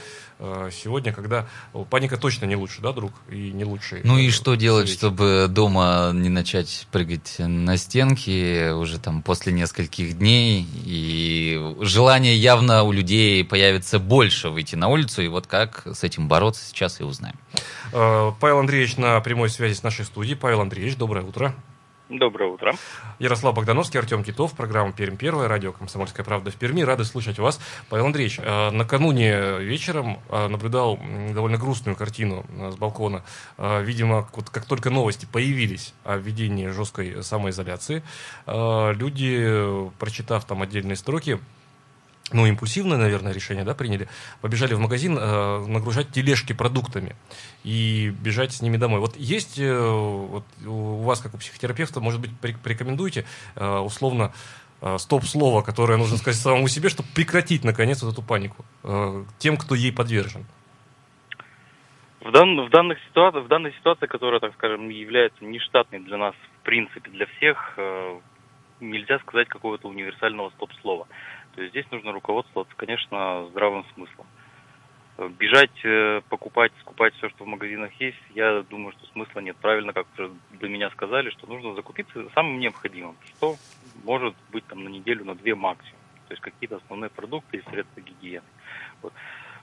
Сегодня, 0.72 1.12
когда 1.12 1.48
паника 1.90 2.16
точно 2.16 2.46
не 2.46 2.56
лучше, 2.56 2.82
да, 2.82 2.94
друг, 2.94 3.12
и 3.30 3.52
не 3.52 3.66
лучший. 3.66 4.00
Ну 4.06 4.18
и 4.18 4.30
что 4.30 4.56
делать, 4.56 4.88
совет. 4.88 4.98
чтобы 4.98 5.48
дома 5.50 6.12
не 6.14 6.30
начать 6.30 6.88
прыгать 6.94 7.36
на 7.40 7.76
стенки 7.76 8.72
уже 8.72 9.00
там 9.00 9.22
после 9.22 9.52
нескольких 9.52 10.18
дней? 10.18 10.66
И 10.86 11.76
желание 11.82 12.38
явно 12.38 12.84
у 12.84 12.94
людей 12.94 13.44
появится 13.44 14.00
больше 14.00 14.50
выйти 14.50 14.76
на 14.76 14.88
улицу. 14.88 15.22
И 15.24 15.28
вот 15.28 15.46
как 15.46 15.86
с 15.86 16.06
этим 16.06 16.30
бороться, 16.30 16.64
сейчас 16.66 17.02
и 17.02 17.04
узнаем. 17.04 17.36
Павел 17.92 18.60
Андреевич 18.60 18.96
на 18.96 19.20
прямой 19.20 19.50
связи 19.50 19.74
с 19.74 19.84
нашей 19.84 20.06
студией. 20.10 20.36
Павел 20.36 20.62
Андреевич, 20.62 20.98
доброе 20.98 21.24
утро. 21.26 21.54
Доброе 22.10 22.50
утро. 22.50 22.74
Ярослав 23.20 23.54
Богдановский, 23.54 24.00
Артем 24.00 24.24
Титов, 24.24 24.54
программа 24.54 24.92
«Пермь 24.94 25.16
первая», 25.16 25.48
радио 25.48 25.72
«Комсомольская 25.72 26.26
правда» 26.26 26.50
в 26.50 26.56
Перми. 26.56 26.82
Рады 26.82 27.06
слышать 27.06 27.38
вас. 27.38 27.62
Павел 27.88 28.08
Андреевич, 28.08 28.40
э, 28.40 28.72
накануне 28.72 29.60
вечером 29.60 30.18
э, 30.30 30.48
наблюдал 30.48 31.00
довольно 31.36 31.60
грустную 31.60 31.96
картину 31.96 32.48
э, 32.50 32.72
с 32.72 32.78
балкона. 32.78 33.24
Видимо, 33.60 34.28
вот 34.34 34.50
как 34.50 34.66
только 34.66 34.90
новости 34.90 35.28
появились 35.32 35.94
о 36.04 36.18
введении 36.18 36.68
жесткой 36.68 37.24
самоизоляции, 37.24 38.02
люди, 38.48 39.92
прочитав 40.00 40.46
там 40.46 40.64
отдельные 40.64 40.96
строки, 40.96 41.40
ну, 42.32 42.46
импульсивное, 42.46 42.98
наверное, 42.98 43.34
решение, 43.34 43.64
да, 43.64 43.74
приняли, 43.74 44.08
побежали 44.42 44.74
в 44.74 44.80
магазин 44.80 45.18
э, 45.18 45.66
нагружать 45.68 46.12
тележки 46.12 46.54
продуктами 46.54 47.16
и 47.64 48.14
бежать 48.22 48.54
с 48.54 48.62
ними 48.62 48.78
домой. 48.78 49.00
Вот 49.00 49.16
есть 49.18 49.60
э, 49.60 49.80
вот 49.80 50.46
у 50.66 51.04
вас, 51.04 51.22
как 51.22 51.34
у 51.34 51.38
психотерапевта, 51.38 52.00
может 52.00 52.22
быть, 52.22 52.32
порек- 52.42 52.60
порекомендуете 52.64 53.26
э, 53.56 53.78
условно 53.78 54.34
э, 54.82 54.98
стоп-слово, 54.98 55.62
которое 55.62 55.98
нужно 55.98 56.18
сказать 56.18 56.40
самому 56.40 56.68
себе, 56.68 56.90
чтобы 56.90 57.10
прекратить, 57.16 57.64
наконец, 57.64 58.04
вот 58.04 58.14
эту 58.14 58.22
панику 58.22 58.66
э, 58.84 59.24
тем, 59.40 59.58
кто 59.58 59.76
ей 59.76 59.92
подвержен. 59.92 60.46
В, 62.22 62.32
дан- 62.32 62.66
в, 62.66 62.70
данных 62.70 62.98
ситуациях, 63.08 63.46
в 63.46 63.48
данной 63.48 63.72
ситуации, 63.74 64.06
которая, 64.06 64.40
так 64.40 64.54
скажем, 64.54 64.90
является 64.90 65.44
нештатной 65.46 66.00
для 66.00 66.18
нас, 66.18 66.36
в 66.62 66.66
принципе, 66.66 67.10
для 67.12 67.26
всех, 67.26 67.74
э, 67.78 68.20
нельзя 68.82 69.20
сказать 69.20 69.48
какого-то 69.48 69.88
универсального 69.88 70.50
стоп-слова. 70.52 71.08
То 71.60 71.64
есть 71.64 71.74
здесь 71.74 71.92
нужно 71.92 72.14
руководствоваться, 72.14 72.74
конечно, 72.78 73.46
здравым 73.50 73.84
смыслом. 73.94 74.26
Э, 75.18 75.28
Бежать, 75.28 75.78
э, 75.84 76.22
покупать, 76.30 76.72
скупать 76.80 77.14
все, 77.16 77.28
что 77.28 77.44
в 77.44 77.48
магазинах 77.48 77.92
есть, 78.00 78.18
я 78.34 78.62
думаю, 78.62 78.94
что 78.94 79.06
смысла 79.08 79.42
нет. 79.42 79.58
Правильно, 79.58 79.92
как 79.92 80.08
до 80.18 80.70
меня 80.70 80.90
сказали, 80.92 81.32
что 81.32 81.48
нужно 81.48 81.74
закупиться 81.74 82.30
самым 82.34 82.60
необходимым, 82.60 83.18
что 83.26 83.58
может 84.06 84.36
быть 84.54 84.66
там 84.68 84.86
на 84.86 84.88
неделю, 84.88 85.26
на 85.26 85.36
две 85.36 85.54
максимум. 85.54 86.00
То 86.30 86.34
есть 86.34 86.42
какие-то 86.42 86.78
основные 86.78 87.10
продукты 87.10 87.58
и 87.58 87.70
средства 87.70 88.00
гигиены. 88.00 88.48
Вот. 89.02 89.12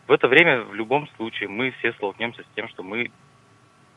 В 0.07 0.13
это 0.13 0.29
время 0.29 0.65
в 0.65 0.75
любом 0.75 1.09
случае 1.17 1.49
мы 1.49 1.71
все 1.79 1.95
столкнемся 1.95 2.43
с 2.43 2.55
тем, 2.55 2.69
что 2.69 2.83
мы 2.83 3.11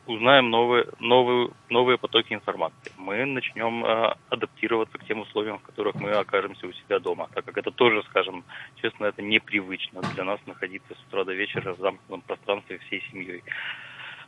узнаем 0.10 0.50
новые, 0.50 0.86
новые, 1.00 1.50
новые 1.70 1.98
потоки 1.98 2.34
информации. 2.34 2.92
Мы 2.98 3.26
начнем 3.26 3.86
э, 3.86 4.16
адаптироваться 4.30 4.98
к 4.98 5.06
тем 5.06 5.20
условиям, 5.20 5.60
в 5.60 5.64
которых 5.64 6.00
мы 6.00 6.12
окажемся 6.12 6.68
у 6.68 6.72
себя 6.74 7.00
дома, 7.00 7.30
так 7.34 7.46
как 7.46 7.58
это 7.58 7.72
тоже, 7.72 8.04
скажем 8.10 8.44
честно, 8.82 9.06
это 9.06 9.22
непривычно 9.22 10.02
для 10.14 10.24
нас 10.24 10.40
находиться 10.46 10.94
с 10.96 11.08
утра 11.08 11.24
до 11.24 11.34
вечера 11.34 11.74
в 11.74 11.80
замкнутом 11.80 12.22
пространстве 12.22 12.80
всей 12.80 13.04
семьей. 13.12 13.44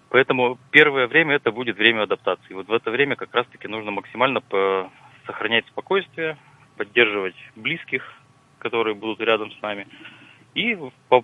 Поэтому 0.09 0.59
первое 0.71 1.07
время 1.07 1.35
это 1.35 1.51
будет 1.51 1.77
время 1.77 2.03
адаптации. 2.03 2.53
Вот 2.53 2.67
в 2.67 2.73
это 2.73 2.91
время 2.91 3.15
как 3.15 3.33
раз-таки 3.33 3.67
нужно 3.67 3.91
максимально 3.91 4.41
сохранять 5.25 5.65
спокойствие, 5.67 6.37
поддерживать 6.77 7.35
близких, 7.55 8.03
которые 8.59 8.93
будут 8.93 9.19
рядом 9.21 9.51
с 9.51 9.61
нами, 9.61 9.87
и 10.53 10.77
по 11.09 11.23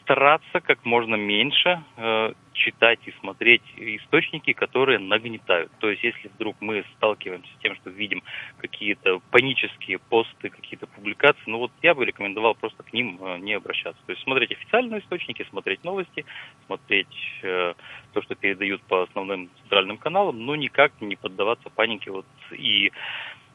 стараться 0.00 0.60
как 0.60 0.84
можно 0.84 1.14
меньше 1.14 1.82
э, 1.96 2.32
читать 2.60 3.00
и 3.06 3.12
смотреть 3.20 3.62
источники, 3.76 4.52
которые 4.52 4.98
нагнетают. 4.98 5.72
То 5.80 5.90
есть, 5.90 6.04
если 6.04 6.28
вдруг 6.28 6.56
мы 6.60 6.84
сталкиваемся 6.96 7.50
с 7.52 7.62
тем, 7.62 7.74
что 7.76 7.90
видим 7.90 8.22
какие-то 8.58 9.20
панические 9.30 9.98
посты, 9.98 10.50
какие-то 10.50 10.86
публикации, 10.86 11.42
ну 11.46 11.58
вот 11.58 11.72
я 11.82 11.94
бы 11.94 12.04
рекомендовал 12.04 12.54
просто 12.54 12.82
к 12.82 12.92
ним 12.92 13.18
э, 13.20 13.38
не 13.38 13.54
обращаться. 13.54 14.00
То 14.06 14.12
есть, 14.12 14.22
смотреть 14.22 14.52
официальные 14.52 15.00
источники, 15.00 15.46
смотреть 15.50 15.82
новости, 15.84 16.24
смотреть 16.66 17.16
э, 17.42 17.74
то, 18.12 18.22
что 18.22 18.34
передают 18.34 18.82
по 18.82 19.02
основным 19.02 19.50
центральным 19.62 19.96
каналам, 19.96 20.44
но 20.44 20.54
никак 20.54 20.92
не 21.00 21.16
поддаваться 21.16 21.70
панике 21.70 22.10
вот 22.10 22.26
и 22.52 22.92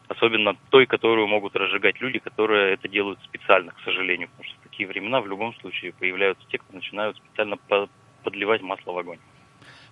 особенно 0.08 0.56
той, 0.70 0.86
которую 0.86 1.28
могут 1.28 1.56
разжигать 1.56 2.00
люди, 2.02 2.20
которые 2.20 2.74
это 2.74 2.88
делают 2.88 3.20
специально, 3.24 3.72
к 3.72 3.80
сожалению, 3.84 4.30
потому 4.30 4.50
что 4.50 4.60
в 4.60 4.64
такие 4.64 4.88
времена 4.88 5.22
в 5.22 5.28
любом 5.28 5.54
случае 5.56 5.94
появляются 5.94 6.46
те, 6.50 6.58
кто 6.58 6.74
начинают 6.74 7.18
специально 7.18 7.58
подливать 8.26 8.62
масло 8.62 8.92
в 8.92 8.98
огонь. 8.98 9.20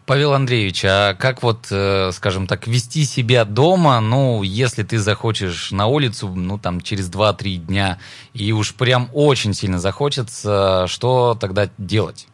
Павел 0.05 0.33
Андреевич, 0.33 0.83
а 0.83 1.13
как 1.13 1.43
вот, 1.43 1.71
э, 1.71 2.11
скажем 2.11 2.45
так, 2.45 2.67
вести 2.67 3.05
себя 3.05 3.45
дома, 3.45 4.01
ну, 4.01 4.43
если 4.43 4.83
ты 4.83 4.97
захочешь 4.97 5.71
на 5.71 5.87
улицу, 5.87 6.27
ну, 6.35 6.57
там, 6.57 6.81
через 6.81 7.09
2-3 7.09 7.55
дня, 7.55 7.99
и 8.33 8.51
уж 8.51 8.75
прям 8.75 9.07
очень 9.13 9.53
сильно 9.53 9.79
захочется, 9.79 10.87
что 10.87 11.37
тогда 11.39 11.69
делать? 11.77 12.27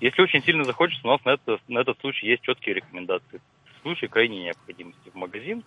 Если 0.00 0.22
очень 0.22 0.42
сильно 0.44 0.62
захочется, 0.62 1.04
у 1.08 1.10
нас 1.10 1.24
на, 1.24 1.30
это, 1.30 1.58
на 1.66 1.80
этот 1.80 1.98
случай 2.00 2.28
есть 2.28 2.42
четкие 2.42 2.76
рекомендации. 2.76 3.40
В 3.78 3.82
случае 3.82 4.08
крайней 4.08 4.44
необходимости 4.44 5.10
в 5.12 5.16
магазин, 5.16 5.64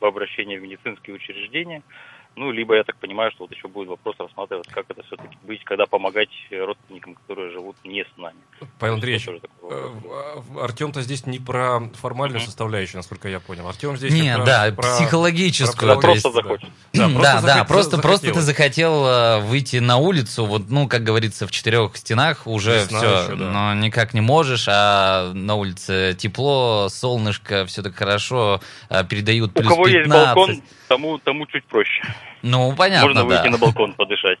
по 0.00 0.08
обращению 0.08 0.60
в 0.60 0.64
медицинские 0.64 1.14
учреждения– 1.14 1.82
ну, 2.38 2.52
либо, 2.52 2.76
я 2.76 2.84
так 2.84 2.96
понимаю, 2.96 3.30
что 3.32 3.44
вот 3.44 3.52
еще 3.52 3.68
будет 3.68 3.88
вопрос 3.88 4.14
рассматриваться, 4.18 4.70
как 4.72 4.86
это 4.88 5.02
все-таки 5.02 5.36
быть, 5.42 5.62
когда 5.64 5.86
помогать 5.86 6.28
родственникам, 6.50 7.14
которые 7.14 7.50
живут 7.50 7.76
не 7.84 8.04
с 8.04 8.16
нами. 8.16 8.38
Павел 8.78 8.94
Андреевич, 8.94 9.28
э, 9.28 10.60
Артем-то 10.60 11.02
здесь 11.02 11.26
не 11.26 11.40
про 11.40 11.80
формальную 12.00 12.40
mm-hmm. 12.40 12.44
составляющую, 12.44 12.98
насколько 12.98 13.28
я 13.28 13.40
понял. 13.40 13.66
Артем 13.66 13.96
здесь 13.96 14.12
не, 14.12 14.34
про, 14.36 14.44
да, 14.44 14.72
про, 14.74 14.82
психологическую. 14.82 15.94
Про, 15.94 16.00
просто 16.00 16.30
захочет. 16.30 16.68
Да, 16.92 17.08
просто, 17.08 17.20
да, 17.22 17.42
да, 17.42 17.64
просто, 17.64 17.98
просто 17.98 18.32
ты 18.32 18.40
захотел 18.40 19.04
э, 19.04 19.40
выйти 19.40 19.76
на 19.76 19.96
улицу, 19.96 20.46
вот, 20.46 20.70
ну, 20.70 20.86
как 20.86 21.02
говорится, 21.02 21.46
в 21.46 21.50
четырех 21.50 21.96
стенах 21.96 22.46
уже 22.46 22.84
Весна 22.84 22.98
все, 22.98 23.22
еще, 23.24 23.36
да. 23.36 23.50
но 23.50 23.74
никак 23.74 24.14
не 24.14 24.20
можешь, 24.20 24.66
а 24.68 25.32
на 25.34 25.56
улице 25.56 26.16
тепло, 26.16 26.88
солнышко, 26.88 27.66
все 27.66 27.82
так 27.82 27.96
хорошо, 27.96 28.60
э, 28.90 29.04
передают 29.04 29.52
плюс 29.54 29.66
У 29.66 29.70
кого 29.70 29.86
15. 29.86 29.98
есть 29.98 30.08
балкон, 30.08 30.62
тому, 30.88 31.18
тому 31.18 31.46
чуть 31.46 31.64
проще. 31.64 32.02
Ну, 32.42 32.74
понятно, 32.76 33.06
Можно 33.06 33.24
выйти 33.24 33.44
да. 33.44 33.50
на 33.50 33.58
балкон 33.58 33.92
подышать. 33.94 34.38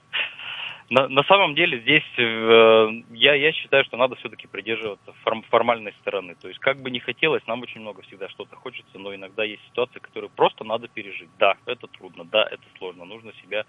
На, 0.90 1.06
на 1.06 1.22
самом 1.24 1.54
деле 1.54 1.80
здесь 1.80 2.02
э, 2.16 2.88
я, 3.10 3.34
я 3.34 3.52
считаю, 3.52 3.84
что 3.84 3.98
надо 3.98 4.16
все-таки 4.16 4.46
придерживаться 4.46 5.12
форм, 5.22 5.42
формальной 5.42 5.92
стороны. 6.00 6.34
То 6.40 6.48
есть 6.48 6.58
как 6.60 6.80
бы 6.80 6.90
не 6.90 6.98
хотелось, 6.98 7.46
нам 7.46 7.60
очень 7.60 7.82
много 7.82 8.00
всегда 8.02 8.28
что-то 8.30 8.56
хочется, 8.56 8.98
но 8.98 9.14
иногда 9.14 9.44
есть 9.44 9.62
ситуации, 9.66 9.98
которые 9.98 10.30
просто 10.30 10.64
надо 10.64 10.88
пережить. 10.88 11.28
Да, 11.38 11.56
это 11.66 11.88
трудно, 11.88 12.24
да, 12.24 12.42
это 12.42 12.62
сложно. 12.78 13.04
Нужно 13.04 13.32
себя 13.42 13.66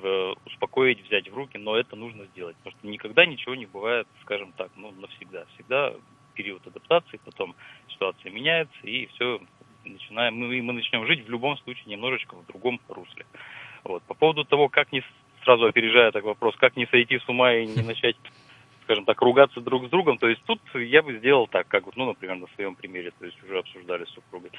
в, 0.00 0.36
успокоить, 0.46 1.04
взять 1.06 1.28
в 1.28 1.34
руки, 1.34 1.58
но 1.58 1.76
это 1.76 1.96
нужно 1.96 2.24
сделать. 2.32 2.56
Потому 2.56 2.76
что 2.78 2.88
никогда 2.88 3.26
ничего 3.26 3.54
не 3.54 3.66
бывает, 3.66 4.06
скажем 4.22 4.52
так, 4.52 4.70
ну, 4.76 4.90
навсегда. 4.92 5.44
Всегда 5.54 5.92
период 6.32 6.66
адаптации, 6.66 7.20
потом 7.24 7.56
ситуация 7.88 8.30
меняется, 8.30 8.78
и 8.84 9.06
все 9.06 9.40
начинаем, 9.88 10.34
мы, 10.34 10.62
мы 10.62 10.72
начнем 10.72 11.06
жить 11.06 11.26
в 11.26 11.30
любом 11.30 11.56
случае 11.58 11.84
немножечко 11.86 12.34
в 12.36 12.46
другом 12.46 12.80
русле. 12.88 13.26
Вот. 13.84 14.02
По 14.04 14.14
поводу 14.14 14.44
того, 14.44 14.68
как 14.68 14.92
не, 14.92 15.02
сразу 15.44 15.66
опережая 15.66 16.10
так 16.12 16.24
вопрос, 16.24 16.54
как 16.56 16.76
не 16.76 16.86
сойти 16.86 17.18
с 17.18 17.28
ума 17.28 17.54
и 17.54 17.66
не 17.66 17.82
начать, 17.82 18.16
скажем 18.84 19.04
так, 19.04 19.20
ругаться 19.20 19.60
друг 19.60 19.86
с 19.86 19.90
другом, 19.90 20.18
то 20.18 20.28
есть 20.28 20.42
тут 20.44 20.60
я 20.74 21.02
бы 21.02 21.18
сделал 21.18 21.46
так, 21.46 21.68
как 21.68 21.86
вот, 21.86 21.96
ну, 21.96 22.06
например, 22.06 22.36
на 22.36 22.46
своем 22.54 22.74
примере, 22.74 23.12
то 23.18 23.24
есть 23.24 23.42
уже 23.42 23.58
обсуждали 23.58 24.04
с 24.04 24.10
супругой. 24.10 24.50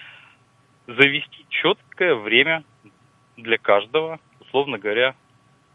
Завести 0.88 1.46
четкое 1.50 2.16
время 2.16 2.64
для 3.38 3.58
каждого, 3.58 4.20
условно 4.40 4.78
говоря, 4.78 5.16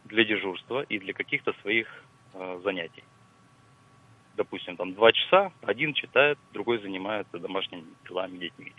для 0.05 0.25
дежурства 0.25 0.83
и 0.83 0.99
для 0.99 1.13
каких-то 1.13 1.55
своих 1.63 1.89
э, 2.35 2.61
занятий. 2.65 3.05
Допустим, 4.37 4.77
там 4.77 4.95
два 4.95 5.13
часа, 5.13 5.53
один 5.63 5.95
читает, 5.95 6.39
другой 6.53 6.79
занимается 6.79 7.39
домашними 7.39 7.85
делами, 8.05 8.39
детьми 8.39 8.73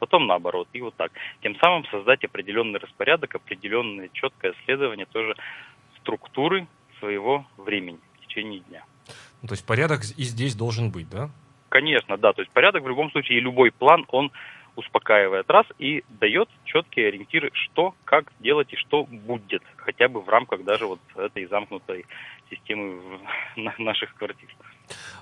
потом 0.00 0.26
наоборот, 0.26 0.68
и 0.72 0.80
вот 0.80 0.96
так. 0.96 1.12
Тем 1.42 1.54
самым 1.56 1.84
создать 1.86 2.24
определенный 2.24 2.80
распорядок, 2.80 3.34
определенное 3.36 4.10
четкое 4.12 4.54
следование 4.64 5.06
тоже 5.06 5.36
структуры 5.98 6.66
своего 6.98 7.46
времени 7.56 7.98
в 8.14 8.26
течение 8.26 8.60
дня. 8.60 8.82
Ну, 9.42 9.48
то 9.48 9.54
есть 9.54 9.64
порядок 9.64 10.00
и 10.16 10.24
здесь 10.24 10.56
должен 10.56 10.90
быть, 10.90 11.08
да? 11.08 11.30
Конечно, 11.68 12.16
да. 12.16 12.32
То 12.32 12.42
есть 12.42 12.52
порядок 12.52 12.82
в 12.82 12.88
любом 12.88 13.10
случае 13.12 13.38
и 13.38 13.40
любой 13.40 13.70
план, 13.70 14.04
он 14.08 14.32
успокаивает 14.76 15.48
раз 15.50 15.66
и 15.78 16.04
дает 16.08 16.48
четкие 16.64 17.08
ориентиры, 17.08 17.50
что, 17.52 17.94
как 18.04 18.32
делать 18.40 18.72
и 18.72 18.76
что 18.76 19.04
будет, 19.04 19.62
хотя 19.76 20.08
бы 20.08 20.20
в 20.20 20.28
рамках 20.28 20.64
даже 20.64 20.86
вот 20.86 21.00
этой 21.16 21.46
замкнутой 21.46 22.06
системы 22.50 23.00
наших 23.78 24.14
квартир. 24.14 24.48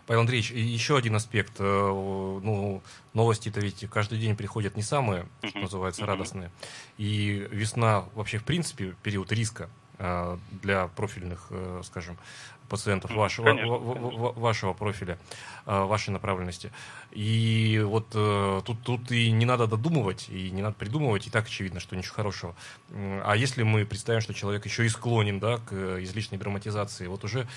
Павел 0.07 0.23
Андреевич, 0.23 0.51
еще 0.51 0.97
один 0.97 1.15
аспект. 1.15 1.61
Э, 1.61 1.65
ну, 1.65 2.83
новости-то 3.13 3.61
ведь 3.61 3.87
каждый 3.91 4.19
день 4.19 4.37
приходят 4.37 4.77
не 4.77 4.83
самые, 4.83 5.27
что 5.45 5.59
называется, 5.59 6.07
радостные. 6.07 6.51
И 6.97 7.47
весна 7.51 8.07
вообще, 8.15 8.39
в 8.39 8.45
принципе, 8.45 8.95
период 9.03 9.31
риска 9.33 9.69
для 9.99 10.87
профильных, 10.89 11.47
э, 11.51 11.83
скажем, 11.85 12.17
пациентов 12.69 13.13
вашего, 13.13 14.33
вашего 14.33 14.75
профиля, 14.75 15.19
вашей 15.65 16.11
направленности. 16.11 16.71
И 17.13 17.83
вот 17.83 18.11
тут, 18.11 18.83
тут 18.83 19.11
и 19.11 19.31
не 19.31 19.47
надо 19.47 19.67
додумывать, 19.67 20.29
и 20.29 20.51
не 20.51 20.61
надо 20.61 20.75
придумывать, 20.75 21.27
и 21.27 21.31
так 21.31 21.47
очевидно, 21.47 21.81
что 21.81 21.97
ничего 21.97 22.17
хорошего. 22.17 22.55
А 22.93 23.37
если 23.37 23.63
мы 23.63 23.87
представим, 23.87 24.21
что 24.21 24.35
человек 24.35 24.67
еще 24.67 24.85
и 24.85 24.91
склонен 24.91 25.41
да, 25.41 25.57
к 25.57 26.03
излишней 26.03 26.37
драматизации, 26.37 27.07
вот 27.07 27.25
уже 27.25 27.49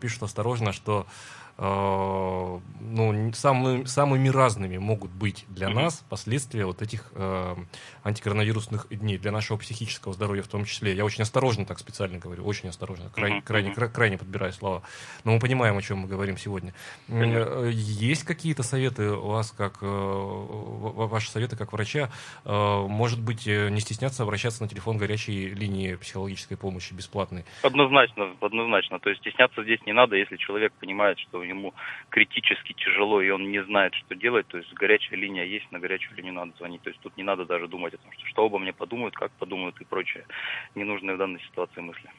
пишут 0.00 0.24
осторожно, 0.24 0.72
что 0.72 1.06
Э, 1.06 1.45
ну, 1.58 3.32
самыми, 3.32 3.84
самыми 3.84 4.28
разными 4.28 4.78
могут 4.78 5.10
быть 5.10 5.44
для 5.48 5.68
нас 5.68 6.04
последствия 6.08 6.66
вот 6.66 6.82
этих 6.82 7.10
э, 7.14 7.54
антикоронавирусных 8.02 8.86
дней, 8.90 9.18
для 9.18 9.32
нашего 9.32 9.56
психического 9.56 10.14
здоровья 10.14 10.42
в 10.42 10.48
том 10.48 10.64
числе. 10.64 10.94
Я 10.94 11.04
очень 11.04 11.22
осторожно 11.22 11.64
так 11.64 11.78
специально 11.78 12.18
говорю, 12.18 12.44
очень 12.44 12.68
осторожно, 12.68 13.10
крайне, 13.10 13.42
крайне, 13.42 13.74
крайне 13.74 14.18
подбираю 14.18 14.52
слова. 14.52 14.82
Но 15.24 15.32
мы 15.32 15.40
понимаем, 15.40 15.76
о 15.76 15.82
чем 15.82 15.98
мы 15.98 16.08
говорим 16.08 16.36
сегодня. 16.36 16.74
Э, 17.08 17.70
есть 17.72 18.24
какие-то 18.24 18.62
советы 18.62 19.10
у 19.10 19.28
вас, 19.28 19.50
как 19.50 19.78
э, 19.80 19.86
ваши 19.86 21.30
советы 21.30 21.56
как 21.56 21.72
врача? 21.72 22.10
Э, 22.44 22.86
может 22.86 23.22
быть, 23.22 23.46
э, 23.46 23.70
не 23.70 23.80
стесняться 23.80 24.22
обращаться 24.22 24.62
на 24.62 24.68
телефон 24.68 24.98
горячей 24.98 25.48
линии 25.48 25.94
психологической 25.94 26.56
помощи 26.56 26.92
бесплатной? 26.92 27.44
Однозначно, 27.62 28.34
однозначно. 28.40 28.98
То 28.98 29.10
есть 29.10 29.20
стесняться 29.22 29.62
здесь 29.62 29.80
не 29.86 29.92
надо, 29.92 30.16
если 30.16 30.36
человек 30.36 30.72
понимает, 30.74 31.18
что 31.18 31.42
ему 31.46 31.74
критически 32.10 32.72
тяжело, 32.72 33.20
и 33.20 33.30
он 33.30 33.50
не 33.50 33.62
знает, 33.64 33.94
что 33.94 34.14
делать, 34.14 34.46
то 34.48 34.58
есть 34.58 34.72
горячая 34.74 35.18
линия 35.18 35.44
есть, 35.44 35.70
на 35.72 35.78
горячую 35.78 36.16
линию 36.16 36.34
надо 36.34 36.52
звонить. 36.58 36.82
То 36.82 36.90
есть 36.90 37.00
тут 37.00 37.16
не 37.16 37.22
надо 37.22 37.44
даже 37.44 37.68
думать 37.68 37.94
о 37.94 37.98
том, 37.98 38.12
что, 38.12 38.26
что 38.26 38.44
обо 38.44 38.58
мне 38.58 38.72
подумают, 38.72 39.14
как 39.14 39.32
подумают 39.32 39.80
и 39.80 39.84
прочее 39.84 40.26
ненужные 40.74 41.16
в 41.16 41.18
данной 41.18 41.40
ситуации 41.40 41.80
мысли. 41.80 42.10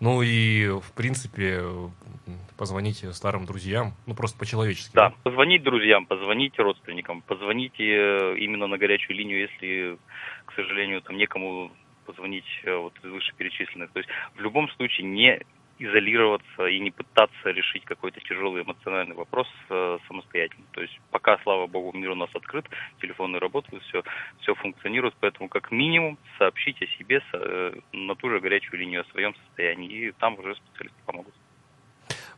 Ну 0.00 0.22
и, 0.22 0.68
в 0.68 0.92
принципе, 0.92 1.62
позвоните 2.56 3.12
старым 3.12 3.46
друзьям, 3.46 3.94
ну 4.06 4.14
просто 4.14 4.38
по-человечески. 4.38 4.94
Да, 4.94 5.12
позвонить 5.22 5.62
друзьям, 5.62 6.06
позвоните 6.06 6.62
родственникам, 6.62 7.22
позвоните 7.22 7.84
э, 7.84 8.38
именно 8.38 8.66
на 8.66 8.78
горячую 8.78 9.16
линию, 9.16 9.40
если, 9.40 9.98
к 10.44 10.52
сожалению, 10.52 11.02
там 11.02 11.16
некому 11.16 11.72
позвонить 12.04 12.46
э, 12.64 12.74
вот 12.76 12.94
из 13.02 13.10
вышеперечисленных. 13.10 13.90
То 13.90 13.98
есть 13.98 14.10
в 14.34 14.40
любом 14.40 14.68
случае 14.70 15.06
не 15.06 15.40
изолироваться 15.78 16.66
и 16.66 16.80
не 16.80 16.90
пытаться 16.90 17.50
решить 17.50 17.84
какой-то 17.84 18.20
тяжелый 18.20 18.62
эмоциональный 18.62 19.14
вопрос 19.14 19.46
э, 19.68 19.98
самостоятельно. 20.08 20.64
То 20.72 20.80
есть 20.80 20.98
пока, 21.10 21.38
слава 21.42 21.66
богу, 21.66 21.96
мир 21.96 22.10
у 22.10 22.14
нас 22.14 22.30
открыт, 22.34 22.66
телефоны 23.00 23.38
работают, 23.38 23.82
все, 23.84 24.02
все 24.40 24.54
функционирует, 24.54 25.14
поэтому 25.20 25.48
как 25.48 25.70
минимум 25.70 26.18
сообщить 26.38 26.80
о 26.82 26.86
себе 26.98 27.22
э, 27.32 27.74
на 27.92 28.14
ту 28.14 28.30
же 28.30 28.40
горячую 28.40 28.80
линию 28.80 29.02
о 29.02 29.12
своем 29.12 29.34
состоянии, 29.46 29.90
и 29.90 30.12
там 30.12 30.38
уже 30.38 30.54
специалисты 30.54 30.98
помогут. 31.04 31.34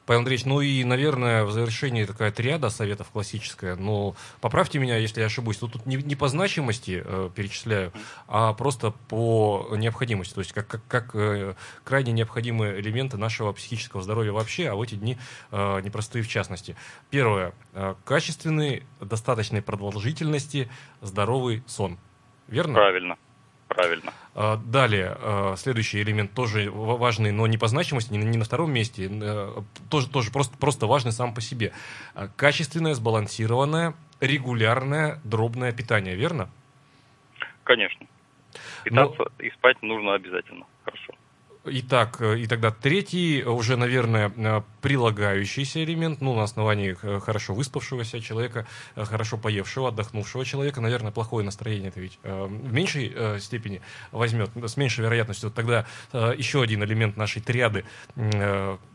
Павел 0.08 0.20
Андреевич, 0.20 0.46
ну 0.46 0.62
и, 0.62 0.84
наверное, 0.84 1.44
в 1.44 1.52
завершении 1.52 2.06
такая 2.06 2.32
триада 2.32 2.70
советов 2.70 3.10
классическая. 3.12 3.76
Но 3.76 4.16
поправьте 4.40 4.78
меня, 4.78 4.96
если 4.96 5.20
я 5.20 5.26
ошибусь. 5.26 5.58
Тут, 5.58 5.74
тут 5.74 5.84
не, 5.84 5.96
не 5.96 6.16
по 6.16 6.28
значимости 6.28 7.02
э, 7.04 7.28
перечисляю, 7.34 7.92
а 8.26 8.54
просто 8.54 8.92
по 9.08 9.68
необходимости. 9.76 10.32
То 10.32 10.40
есть 10.40 10.54
как, 10.54 10.66
как, 10.66 10.80
как 10.88 11.10
э, 11.12 11.56
крайне 11.84 12.12
необходимые 12.12 12.80
элементы 12.80 13.18
нашего 13.18 13.52
психического 13.52 14.00
здоровья 14.00 14.32
вообще, 14.32 14.70
а 14.70 14.76
в 14.76 14.80
эти 14.80 14.94
дни 14.94 15.18
э, 15.50 15.80
непростые 15.82 16.22
в 16.22 16.28
частности. 16.28 16.74
Первое. 17.10 17.52
Э, 17.74 17.94
качественный, 18.06 18.84
достаточной 19.02 19.60
продолжительности, 19.60 20.70
здоровый 21.02 21.62
сон. 21.66 21.98
Верно? 22.46 22.72
Правильно. 22.76 23.18
Правильно. 23.68 24.12
А, 24.34 24.56
далее, 24.56 25.16
а, 25.20 25.54
следующий 25.56 26.00
элемент 26.00 26.32
тоже 26.32 26.70
важный, 26.70 27.32
но 27.32 27.46
не 27.46 27.58
по 27.58 27.68
значимости, 27.68 28.12
не 28.12 28.38
на 28.38 28.44
втором 28.44 28.72
месте, 28.72 29.08
э, 29.10 29.62
тоже, 29.90 30.08
тоже 30.08 30.32
просто, 30.32 30.56
просто 30.56 30.86
важный 30.86 31.12
сам 31.12 31.34
по 31.34 31.40
себе. 31.40 31.72
А, 32.14 32.28
качественное, 32.28 32.94
сбалансированное, 32.94 33.94
регулярное, 34.20 35.20
дробное 35.22 35.72
питание, 35.72 36.16
верно? 36.16 36.48
Конечно. 37.64 38.06
Питаться 38.84 39.24
но... 39.38 39.44
и 39.44 39.50
спать 39.50 39.82
нужно 39.82 40.14
обязательно. 40.14 40.64
Хорошо. 40.84 41.12
Итак, 41.70 42.20
э, 42.20 42.38
и 42.38 42.46
тогда 42.46 42.70
третий, 42.70 43.42
уже, 43.42 43.76
наверное, 43.76 44.32
э, 44.34 44.62
прилагающийся 44.80 45.82
элемент, 45.84 46.20
ну, 46.20 46.34
на 46.34 46.42
основании 46.42 46.96
э, 47.00 47.20
хорошо 47.20 47.54
выспавшегося 47.54 48.20
человека, 48.20 48.66
хорошо 48.96 49.36
поевшего, 49.36 49.88
отдохнувшего 49.88 50.44
человека, 50.44 50.80
наверное, 50.80 51.12
плохое 51.12 51.44
настроение 51.44 51.88
это 51.88 52.00
ведь 52.00 52.18
в 52.22 52.72
меньшей 52.72 53.40
степени 53.40 53.80
возьмет, 54.12 54.50
с 54.54 54.76
меньшей 54.76 55.02
вероятностью. 55.02 55.50
Тогда 55.50 55.86
еще 56.12 56.62
один 56.62 56.82
элемент 56.84 57.16
нашей 57.16 57.40
триады 57.40 57.84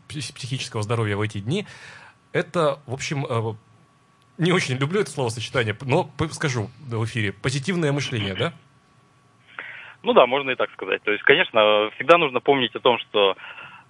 психического 0.08 0.82
здоровья 0.82 1.16
в 1.16 1.20
эти 1.20 1.38
дни, 1.38 1.66
это, 2.32 2.80
в 2.86 2.92
общем, 2.92 3.26
не 4.38 4.52
очень 4.52 4.76
люблю 4.76 5.00
это 5.00 5.10
словосочетание, 5.10 5.76
но 5.82 6.10
скажу 6.32 6.70
в 6.86 7.04
эфире, 7.04 7.32
позитивное 7.32 7.92
мышление, 7.92 8.34
да? 8.34 8.54
Ну 10.04 10.12
да, 10.12 10.26
можно 10.26 10.50
и 10.50 10.54
так 10.54 10.70
сказать. 10.72 11.02
То 11.02 11.10
есть, 11.10 11.24
конечно, 11.24 11.90
всегда 11.94 12.18
нужно 12.18 12.40
помнить 12.40 12.74
о 12.76 12.80
том, 12.80 12.98
что 12.98 13.36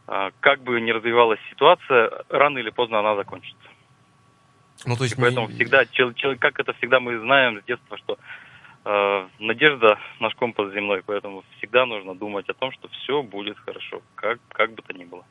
а, 0.07 0.31
как 0.41 0.63
бы 0.63 0.81
ни 0.81 0.93
развивалась 0.93 1.41
ситуация, 1.51 2.11
рано 2.29 2.59
или 2.59 2.71
поздно 2.71 3.01
она 3.01 3.17
закончится. 3.17 3.69
Ну, 4.87 4.97
то 4.97 5.05
есть 5.05 5.19
и 5.19 5.21
поэтому 5.21 5.49
не... 5.49 5.55
всегда, 5.55 5.85
как 6.39 6.61
это 6.61 6.73
всегда 6.75 7.01
мы 7.01 7.19
знаем 7.19 7.61
с 7.61 7.65
детства, 7.65 7.99
что 7.99 8.19
э, 8.85 9.29
надежда 9.41 9.99
наш 10.21 10.35
компас 10.35 10.73
земной, 10.73 11.03
поэтому 11.05 11.43
всегда 11.59 11.85
нужно 11.85 12.15
думать 12.15 12.49
о 12.49 12.55
том, 12.55 12.71
что 12.73 12.89
все 12.89 13.23
будет 13.23 13.59
хорошо, 13.59 14.03
как, 14.15 14.39
как 14.49 14.73
бы 14.73 14.83
то 14.83 14.93
ни 14.93 15.05
было. 15.05 15.25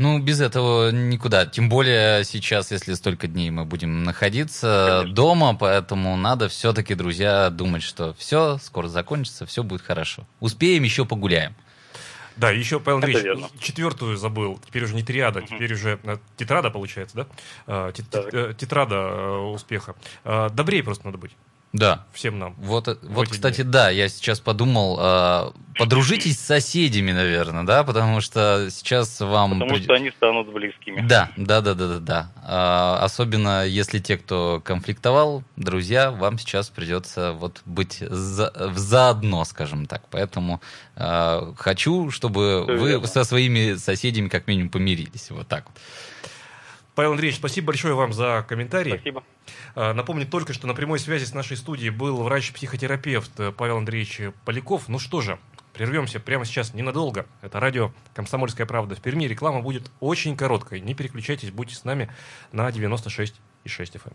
Ну, 0.00 0.18
без 0.18 0.40
этого 0.40 0.90
никуда. 0.90 1.44
Тем 1.44 1.68
более 1.68 2.24
сейчас, 2.24 2.70
если 2.70 2.94
столько 2.94 3.26
дней 3.26 3.50
мы 3.50 3.66
будем 3.66 4.02
находиться 4.02 4.86
Конечно. 5.00 5.14
дома, 5.14 5.54
поэтому 5.54 6.16
надо 6.16 6.48
все-таки, 6.48 6.94
друзья, 6.94 7.50
думать, 7.50 7.82
что 7.82 8.14
все 8.14 8.56
скоро 8.62 8.88
закончится, 8.88 9.44
все 9.44 9.62
будет 9.62 9.82
хорошо. 9.82 10.26
Успеем, 10.40 10.84
еще 10.84 11.04
погуляем. 11.04 11.54
Да, 12.36 12.50
еще, 12.50 12.80
Павел 12.80 12.96
Андреевич, 12.96 13.44
четвертую 13.60 14.16
забыл. 14.16 14.58
Теперь 14.66 14.84
уже 14.84 14.94
не 14.94 15.02
триада, 15.02 15.40
угу. 15.40 15.48
теперь 15.48 15.74
уже 15.74 16.00
э, 16.02 16.16
тетрада 16.38 16.70
получается, 16.70 17.16
да? 17.16 17.26
А, 17.66 17.92
тет, 17.92 18.06
э, 18.14 18.54
тетрада 18.56 18.94
э, 18.94 19.36
успеха. 19.52 19.96
А, 20.24 20.48
добрее 20.48 20.82
просто 20.82 21.04
надо 21.04 21.18
быть. 21.18 21.32
Да. 21.72 22.04
Всем 22.12 22.38
нам. 22.38 22.54
Вот, 22.58 22.98
вот 23.02 23.28
кстати, 23.28 23.62
да, 23.62 23.90
я 23.90 24.08
сейчас 24.08 24.40
подумал, 24.40 24.98
э, 25.00 25.50
подружитесь 25.76 26.36
с 26.38 26.44
соседями, 26.44 27.12
наверное, 27.12 27.62
да, 27.62 27.84
потому 27.84 28.20
что 28.20 28.68
сейчас 28.70 29.20
вам... 29.20 29.52
Потому 29.52 29.74
прид... 29.74 29.84
что 29.84 29.94
они 29.94 30.10
станут 30.10 30.52
близкими. 30.52 31.00
Да, 31.06 31.30
да, 31.36 31.60
да, 31.60 31.74
да, 31.74 31.86
да, 31.86 31.98
да. 32.00 32.30
Э, 32.42 33.04
особенно 33.04 33.64
если 33.64 34.00
те, 34.00 34.18
кто 34.18 34.60
конфликтовал, 34.64 35.44
друзья, 35.54 36.10
вам 36.10 36.40
сейчас 36.40 36.70
придется 36.70 37.34
вот 37.34 37.62
быть 37.66 37.98
за, 38.00 38.52
заодно, 38.74 39.44
скажем 39.44 39.86
так. 39.86 40.02
Поэтому 40.10 40.60
э, 40.96 41.52
хочу, 41.56 42.10
чтобы 42.10 42.64
Все 42.64 42.76
вы 42.76 42.88
верно. 42.90 43.06
со 43.06 43.22
своими 43.22 43.76
соседями 43.76 44.28
как 44.28 44.48
минимум 44.48 44.70
помирились. 44.70 45.30
Вот 45.30 45.46
так 45.46 45.66
вот. 45.66 45.76
Павел 46.94 47.12
Андреевич, 47.12 47.38
спасибо 47.38 47.68
большое 47.68 47.94
вам 47.94 48.12
за 48.12 48.44
комментарий. 48.48 48.94
Спасибо. 48.94 49.22
А, 49.74 49.94
напомню 49.94 50.26
только, 50.26 50.52
что 50.52 50.66
на 50.66 50.74
прямой 50.74 50.98
связи 50.98 51.24
с 51.24 51.32
нашей 51.34 51.56
студией 51.56 51.90
был 51.90 52.22
врач-психотерапевт 52.22 53.32
Павел 53.56 53.78
Андреевич 53.78 54.20
Поляков. 54.44 54.88
Ну 54.88 54.98
что 54.98 55.20
же, 55.20 55.38
прервемся 55.72 56.20
прямо 56.20 56.44
сейчас 56.44 56.74
ненадолго. 56.74 57.26
Это 57.42 57.60
радио 57.60 57.92
«Комсомольская 58.14 58.66
правда» 58.66 58.94
в 58.94 59.00
Перми. 59.00 59.24
Реклама 59.24 59.60
будет 59.60 59.90
очень 60.00 60.36
короткой. 60.36 60.80
Не 60.80 60.94
переключайтесь, 60.94 61.50
будьте 61.50 61.74
с 61.74 61.84
нами 61.84 62.10
на 62.52 62.68
96,6 62.68 63.34
FM. 63.64 64.14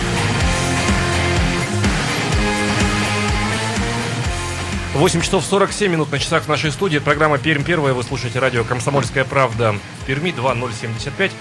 Восемь 5.01 5.21
часов 5.21 5.43
47 5.43 5.91
минут 5.91 6.11
на 6.11 6.19
часах 6.19 6.43
в 6.43 6.47
нашей 6.47 6.71
студии. 6.71 6.99
Программа 6.99 7.39
«Пермь 7.39 7.63
первая». 7.63 7.95
Вы 7.95 8.03
слушаете 8.03 8.37
радио 8.37 8.63
«Комсомольская 8.63 9.25
правда» 9.25 9.73
в 9.99 10.05
Перми 10.05 10.29
2075 10.29 11.31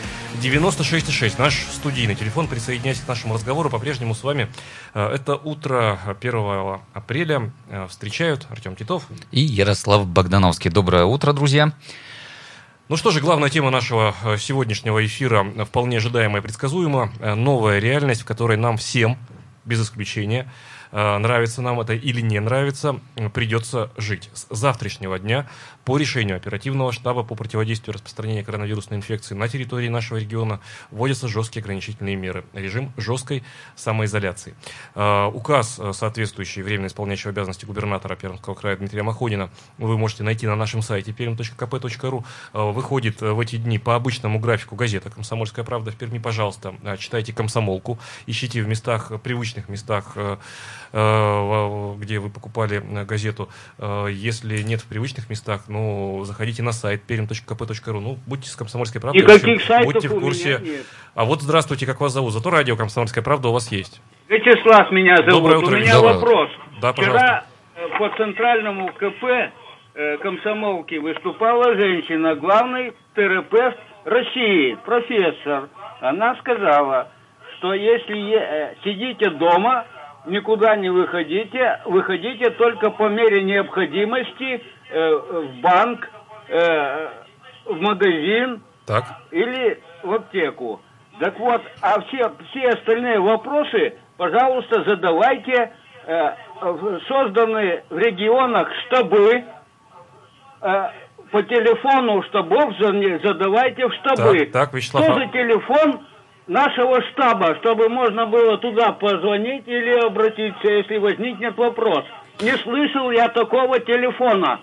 96,6. 0.42 1.34
Наш 1.36 1.66
студийный 1.70 2.14
телефон. 2.14 2.46
Присоединяйтесь 2.48 3.02
к 3.02 3.08
нашему 3.08 3.34
разговору. 3.34 3.68
По-прежнему 3.68 4.14
с 4.14 4.24
вами 4.24 4.48
э, 4.94 5.06
это 5.06 5.36
утро 5.36 6.00
1 6.06 6.80
апреля. 6.94 7.52
Э, 7.68 7.86
встречают 7.86 8.46
Артем 8.48 8.76
Титов. 8.76 9.06
И 9.30 9.42
Ярослав 9.42 10.06
Богдановский. 10.06 10.70
Доброе 10.70 11.04
утро, 11.04 11.34
друзья. 11.34 11.70
Ну 12.88 12.96
что 12.96 13.10
же, 13.10 13.20
главная 13.20 13.50
тема 13.50 13.68
нашего 13.68 14.14
э, 14.24 14.38
сегодняшнего 14.38 15.04
эфира 15.04 15.44
вполне 15.66 15.98
ожидаемая 15.98 16.40
и 16.40 16.42
предсказуема. 16.42 17.12
Новая 17.20 17.78
реальность, 17.78 18.22
в 18.22 18.24
которой 18.24 18.56
нам 18.56 18.78
всем, 18.78 19.18
без 19.66 19.82
исключения, 19.82 20.50
нравится 20.92 21.62
нам 21.62 21.80
это 21.80 21.94
или 21.94 22.20
не 22.20 22.40
нравится, 22.40 23.00
придется 23.32 23.90
жить. 23.96 24.30
С 24.32 24.46
завтрашнего 24.50 25.18
дня 25.18 25.48
по 25.84 25.96
решению 25.96 26.36
оперативного 26.36 26.92
штаба 26.92 27.22
по 27.22 27.34
противодействию 27.34 27.94
распространению 27.94 28.44
коронавирусной 28.44 28.98
инфекции 28.98 29.34
на 29.34 29.48
территории 29.48 29.88
нашего 29.88 30.18
региона 30.18 30.60
вводятся 30.90 31.28
жесткие 31.28 31.62
ограничительные 31.62 32.16
меры. 32.16 32.44
Режим 32.52 32.92
жесткой 32.96 33.42
самоизоляции. 33.76 34.54
Э, 34.94 35.26
указ, 35.26 35.78
э, 35.78 35.92
соответствующий 35.92 36.62
временно 36.62 36.86
исполняющего 36.86 37.30
обязанности 37.30 37.64
губернатора 37.64 38.16
Пермского 38.16 38.54
края 38.54 38.76
Дмитрия 38.76 39.02
Махонина, 39.02 39.50
вы 39.78 39.96
можете 39.96 40.22
найти 40.22 40.46
на 40.46 40.56
нашем 40.56 40.82
сайте 40.82 41.12
perm.kp.ru. 41.12 42.24
Выходит 42.52 43.20
в 43.20 43.40
эти 43.40 43.56
дни 43.56 43.78
по 43.78 43.94
обычному 43.96 44.38
графику 44.38 44.76
газета 44.76 45.10
«Комсомольская 45.10 45.64
правда» 45.64 45.90
в 45.90 45.96
Перми. 45.96 46.18
Пожалуйста, 46.18 46.74
читайте 46.98 47.32
«Комсомолку», 47.32 47.98
ищите 48.26 48.62
в 48.62 48.68
местах, 48.68 49.12
привычных 49.22 49.68
местах 49.68 50.16
Э, 50.92 51.94
где 51.98 52.18
вы 52.18 52.30
покупали 52.30 52.82
э, 52.82 53.04
газету. 53.04 53.48
Э, 53.78 54.08
если 54.10 54.60
нет 54.62 54.80
в 54.80 54.86
привычных 54.86 55.30
местах, 55.30 55.68
ну, 55.70 56.24
заходите 56.24 56.62
на 56.62 56.72
сайт 56.72 57.02
perm.kp.ru. 57.08 58.00
Ну, 58.00 58.18
будьте 58.26 58.48
с 58.48 58.56
«Комсомольской 58.56 59.00
правдой». 59.00 59.22
Никаких 59.22 59.62
сайтов 59.62 59.92
будьте 59.92 60.08
в 60.08 60.20
курсе. 60.20 60.58
нет. 60.60 60.84
А 61.14 61.24
вот 61.24 61.42
здравствуйте, 61.42 61.86
как 61.86 62.00
вас 62.00 62.12
зовут? 62.12 62.32
Зато 62.32 62.50
радио 62.50 62.76
«Комсомольская 62.76 63.22
правда» 63.22 63.48
у 63.48 63.52
вас 63.52 63.70
есть. 63.70 64.02
Вячеслав 64.28 64.90
меня 64.90 65.16
зовут. 65.16 65.30
Доброе 65.30 65.58
утро. 65.58 65.76
У 65.76 65.80
меня 65.80 65.94
Доброе. 65.94 66.14
вопрос. 66.14 66.50
Да, 66.80 66.92
Вчера 66.92 67.44
по 67.98 68.10
центральному 68.16 68.88
КП 68.88 70.20
комсомолки 70.22 70.96
выступала 70.96 71.74
женщина, 71.76 72.34
главный 72.34 72.92
терапевт 73.14 73.78
России, 74.04 74.76
профессор. 74.84 75.68
Она 76.00 76.36
сказала, 76.36 77.08
что 77.58 77.74
если 77.74 78.76
сидите 78.82 79.30
дома, 79.30 79.86
никуда 80.26 80.76
не 80.76 80.90
выходите, 80.90 81.80
выходите 81.84 82.50
только 82.50 82.90
по 82.90 83.08
мере 83.08 83.42
необходимости 83.42 84.62
э, 84.90 85.14
в 85.14 85.60
банк, 85.60 86.08
э, 86.48 87.08
в 87.66 87.80
магазин 87.80 88.62
так. 88.86 89.04
или 89.30 89.80
в 90.02 90.12
аптеку. 90.12 90.80
Так 91.20 91.38
вот, 91.38 91.62
а 91.82 92.00
все, 92.02 92.32
все 92.50 92.68
остальные 92.70 93.20
вопросы, 93.20 93.94
пожалуйста, 94.16 94.84
задавайте 94.84 95.72
э, 96.06 96.34
созданные 97.06 97.84
в 97.90 97.98
регионах 97.98 98.68
штабы, 98.86 99.44
э, 100.62 100.90
по 101.30 101.42
телефону 101.42 102.22
штабов 102.24 102.74
задавайте 102.78 103.86
в 103.86 103.94
штабы. 103.94 104.38
Так, 104.46 104.52
так 104.52 104.74
Вячеслав... 104.74 105.04
Что 105.04 105.14
за 105.14 105.26
телефон 105.26 106.00
нашего 106.46 107.00
штаба, 107.02 107.56
чтобы 107.60 107.88
можно 107.88 108.26
было 108.26 108.58
туда 108.58 108.92
позвонить 108.92 109.66
или 109.66 110.06
обратиться, 110.06 110.68
если 110.68 110.98
возникнет 110.98 111.56
вопрос. 111.56 112.04
Не 112.40 112.52
слышал 112.58 113.10
я 113.10 113.28
такого 113.28 113.78
телефона. 113.78 114.60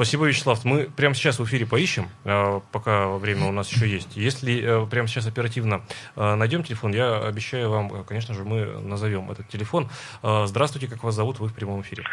Спасибо, 0.00 0.24
Вячеслав. 0.24 0.64
Мы 0.64 0.88
прямо 0.96 1.14
сейчас 1.14 1.38
в 1.38 1.44
эфире 1.44 1.66
поищем, 1.66 2.08
э, 2.24 2.60
пока 2.72 3.10
время 3.18 3.44
у 3.44 3.52
нас 3.52 3.70
еще 3.70 3.86
есть. 3.86 4.16
Если 4.16 4.84
э, 4.84 4.86
прямо 4.86 5.06
сейчас 5.06 5.26
оперативно 5.26 5.82
э, 6.16 6.34
найдем 6.36 6.62
телефон, 6.62 6.92
я 6.92 7.18
обещаю 7.18 7.68
вам, 7.68 8.02
конечно 8.04 8.32
же, 8.32 8.44
мы 8.44 8.80
назовем 8.80 9.30
этот 9.30 9.48
телефон. 9.48 9.90
Здравствуйте, 10.22 10.88
как 10.88 11.04
вас 11.04 11.14
зовут? 11.14 11.38
Вы 11.38 11.48
в 11.48 11.54
прямом 11.54 11.82
эфире. 11.82 12.04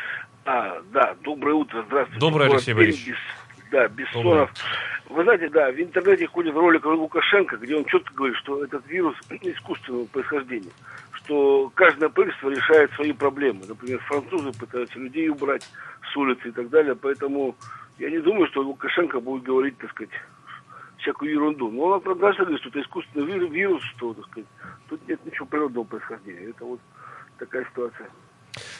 А, 0.43 0.81
да, 0.91 1.15
доброе 1.23 1.53
утро, 1.53 1.81
здравствуйте. 1.87 2.19
Доброе, 2.19 2.49
Алексей 2.49 2.73
Борисович. 2.73 3.15
Да, 3.71 3.87
Бессонов. 3.87 4.51
Вы 5.09 5.23
знаете, 5.23 5.47
да, 5.47 5.71
в 5.71 5.79
интернете 5.79 6.27
ходит 6.27 6.53
ролик 6.55 6.83
Лукашенко, 6.83 7.55
где 7.55 7.77
он 7.77 7.85
четко 7.85 8.13
говорит, 8.13 8.35
что 8.39 8.65
этот 8.65 8.85
вирус 8.87 9.15
искусственного 9.41 10.05
происхождения, 10.07 10.71
что 11.13 11.71
каждое 11.73 12.09
правительство 12.09 12.49
решает 12.49 12.91
свои 12.95 13.13
проблемы. 13.13 13.61
Например, 13.65 13.99
французы 13.99 14.51
пытаются 14.59 14.99
людей 14.99 15.29
убрать 15.29 15.65
с 16.11 16.17
улицы 16.17 16.49
и 16.49 16.51
так 16.51 16.69
далее, 16.69 16.95
поэтому 16.95 17.55
я 17.99 18.09
не 18.09 18.19
думаю, 18.19 18.47
что 18.47 18.61
Лукашенко 18.61 19.19
будет 19.19 19.43
говорить, 19.43 19.77
так 19.77 19.91
сказать, 19.91 20.13
всякую 20.99 21.31
ерунду. 21.31 21.69
Но 21.69 21.83
он 21.83 21.93
однозначно 21.93 22.45
говорит, 22.45 22.61
что 22.61 22.69
это 22.69 22.81
искусственный 22.81 23.49
вирус, 23.49 23.83
что, 23.95 24.13
так 24.13 24.25
сказать, 24.25 24.49
тут 24.89 25.07
нет 25.07 25.19
ничего 25.25 25.45
природного 25.45 25.85
происхождения. 25.85 26.49
Это 26.49 26.65
вот 26.65 26.79
такая 27.37 27.65
ситуация. 27.65 28.09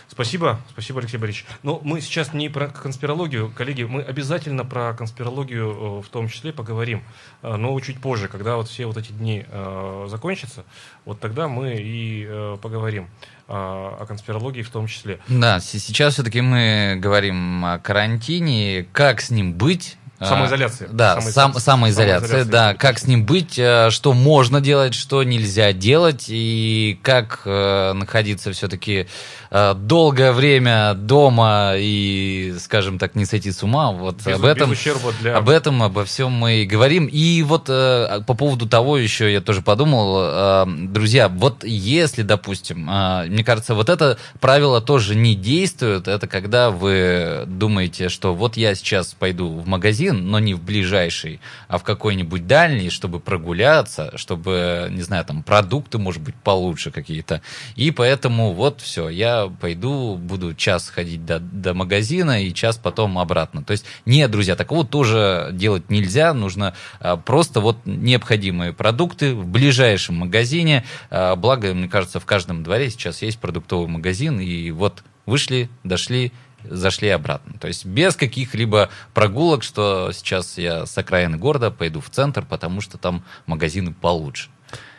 Спасибо, 0.10 0.60
спасибо, 0.70 0.99
Алексей 0.99 1.18
Борисович. 1.18 1.45
Но 1.64 1.82
мы 1.84 1.99
сейчас 2.01 2.34
не 2.34 2.49
про 2.49 2.68
конспирологию, 2.68 3.51
коллеги, 3.55 3.84
мы 3.84 4.01
обязательно 4.01 4.64
про 4.64 4.93
конспирологию 4.93 5.70
э, 5.70 6.01
в 6.01 6.10
том 6.10 6.30
числе 6.30 6.53
поговорим, 6.53 7.03
э, 7.41 7.55
но 7.55 7.78
чуть 7.82 7.99
позже, 7.99 8.28
когда 8.30 8.55
вот 8.55 8.70
все 8.70 8.86
вот 8.86 8.97
эти 8.97 9.12
дни 9.12 9.45
э, 9.47 10.08
закончатся, 10.10 10.64
вот 11.05 11.20
тогда 11.20 11.47
мы 11.47 11.76
и 11.78 12.28
поговорим 12.62 13.10
о 13.47 14.05
конспирологии 14.05 14.62
в 14.62 14.70
том 14.70 14.88
числе. 14.88 15.20
Да, 15.30 15.62
сейчас 15.62 16.16
все-таки 16.16 16.41
мы 16.41 16.97
говорим 16.99 17.64
о 17.64 17.80
карантине, 17.80 18.86
как 18.91 19.22
с 19.22 19.30
ним 19.30 19.53
быть, 19.53 19.97
Самоизоляция. 20.20 20.89
Да, 20.91 21.22
самоизоляция, 21.22 21.32
сам, 21.32 21.53
самоизоляция, 21.59 22.28
самоизоляция 22.28 22.51
да. 22.51 22.74
Как 22.74 22.99
с 22.99 23.07
ним 23.07 23.26
быть, 23.26 23.53
что 23.53 24.13
можно 24.13 24.61
делать, 24.61 24.93
что 24.93 25.24
нельзя 25.24 25.74
делать, 25.74 26.26
и 26.28 26.99
как 27.03 27.41
э, 27.45 27.93
находиться 27.93 28.51
все-таки 28.51 29.07
Э, 29.49 29.74
долгое 29.76 30.34
время 30.34 30.93
дома 30.93 31.74
и, 31.78 32.53
скажем 32.59 32.99
так, 32.99 33.15
не 33.15 33.26
сойти 33.26 33.51
с 33.51 33.63
ума. 33.63 33.91
Вот 33.91 34.18
без, 34.26 34.36
об 34.36 34.45
этом, 34.45 34.74
для... 35.22 35.38
об 35.38 35.49
этом, 35.49 35.84
обо 35.84 36.03
всем 36.03 36.32
мы 36.32 36.57
и 36.57 36.65
говорим. 36.65 37.05
И 37.05 37.41
вот 37.43 37.70
э, 37.70 38.22
по 38.28 38.34
поводу 38.34 38.68
того 38.68 38.97
еще 38.97 39.32
я 39.32 39.41
тоже 39.41 39.61
подумал, 39.61 40.18
э, 40.20 40.65
друзья, 40.68 41.30
вот 41.30 41.63
если, 41.63 42.24
допустим, 42.24 42.89
э, 42.89 43.26
мне 43.28 43.43
кажется, 43.43 43.74
вот 43.74 43.89
это 43.89 44.18
правило 44.41 44.82
тоже 44.82 45.15
не 45.15 45.36
действует. 45.36 46.07
Это 46.07 46.28
когда 46.28 46.70
вы 46.70 47.43
думаете, 47.47 48.09
что 48.09 48.34
вот 48.34 48.57
я 48.57 48.76
сейчас 48.76 49.15
пойду 49.18 49.49
в 49.49 49.68
магазин, 49.68 50.07
но 50.12 50.39
не 50.39 50.53
в 50.53 50.62
ближайший, 50.62 51.39
а 51.68 51.78
в 51.78 51.84
какой-нибудь 51.84 52.47
дальний, 52.47 52.89
чтобы 52.89 53.20
прогуляться, 53.20 54.18
чтобы, 54.18 54.88
не 54.91 55.01
знаю, 55.01 55.26
там 55.26 55.43
продукты, 55.43 55.97
может 55.97 56.22
быть, 56.22 56.36
получше 56.36 56.91
какие-то. 56.91 57.41
И 57.76 57.91
поэтому 57.91 58.53
вот 58.53 58.82
все, 58.82 59.10
я 59.10 59.51
пойду, 59.60 60.16
буду 60.16 60.53
час 60.53 60.89
ходить 60.89 61.26
до, 61.26 61.39
до 61.39 61.74
магазина 61.74 62.43
и 62.43 62.53
час 62.53 62.78
потом 62.78 63.18
обратно. 63.20 63.64
То 63.64 63.72
есть, 63.72 63.86
нет, 64.05 64.32
друзья, 64.32 64.55
такого 64.55 64.86
тоже 64.86 65.49
делать 65.53 65.89
нельзя. 65.89 66.34
Нужно 66.34 66.74
а, 66.99 67.18
просто 67.18 67.60
вот 67.60 67.78
необходимые 67.86 68.74
продукты 68.74 69.34
в 69.34 69.47
ближайшем 69.47 70.16
магазине. 70.16 70.84
А, 71.10 71.36
благо, 71.36 71.74
мне 71.74 71.88
кажется, 71.88 72.20
в 72.20 72.26
каждом 72.26 72.64
дворе 72.64 72.89
сейчас 72.89 73.22
есть 73.22 73.39
продуктовый 73.39 73.88
магазин. 73.88 74.39
И 74.39 74.72
вот 74.72 75.03
вышли, 75.26 75.70
дошли, 75.84 76.32
зашли 76.70 77.09
обратно. 77.09 77.53
То 77.59 77.68
есть 77.68 77.86
без 77.86 78.15
каких-либо 78.15 78.89
прогулок, 79.13 79.63
что 79.63 80.11
сейчас 80.11 80.57
я 80.57 80.86
с 80.86 80.97
окраины 80.97 81.38
города 81.38 81.72
пойду 81.72 81.99
в 82.01 82.09
центр, 82.09 82.45
потому 82.45 82.82
что 82.82 82.97
там 82.97 83.24
магазины 83.45 83.93
получше. 83.93 84.49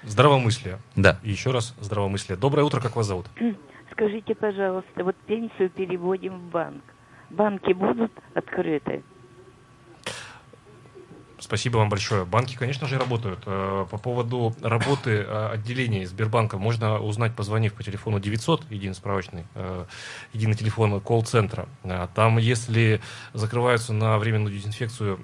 Здравомыслие. 0.03 0.79
Да. 0.97 1.19
И 1.23 1.31
еще 1.31 1.51
раз 1.51 1.75
здравомыслие. 1.81 2.39
Доброе 2.39 2.63
утро, 2.63 2.81
как 2.81 2.97
вас 2.97 3.07
зовут? 3.07 3.27
Скажите, 3.93 4.35
пожалуйста, 4.35 5.05
вот 5.05 5.17
пенсию 5.27 5.71
переводим 5.71 6.39
в 6.39 6.51
банк. 6.51 6.83
Банки 7.31 7.73
будут 7.73 8.13
открыты? 8.35 9.03
Спасибо 11.41 11.79
вам 11.79 11.89
большое. 11.89 12.25
Банки, 12.25 12.57
конечно 12.57 12.89
же, 12.89 12.99
работают. 12.99 13.41
Э, 13.47 13.87
по 13.89 13.97
поводу 13.99 14.55
работы 14.61 15.25
э, 15.27 15.51
отделений 15.53 16.05
Сбербанка 16.05 16.59
можно 16.59 16.99
узнать, 16.99 17.35
позвонив 17.37 17.75
по 17.75 17.85
телефону 17.85 18.19
900, 18.19 18.71
единый 18.71 18.95
справочный, 18.95 19.45
э, 19.55 19.85
единый 20.33 20.55
телефон 20.55 21.01
колл-центра. 21.01 21.69
Там, 22.15 22.39
если 22.39 23.01
закрываются 23.35 23.93
на 23.93 24.19
временную 24.19 24.55
дезинфекцию 24.55 25.19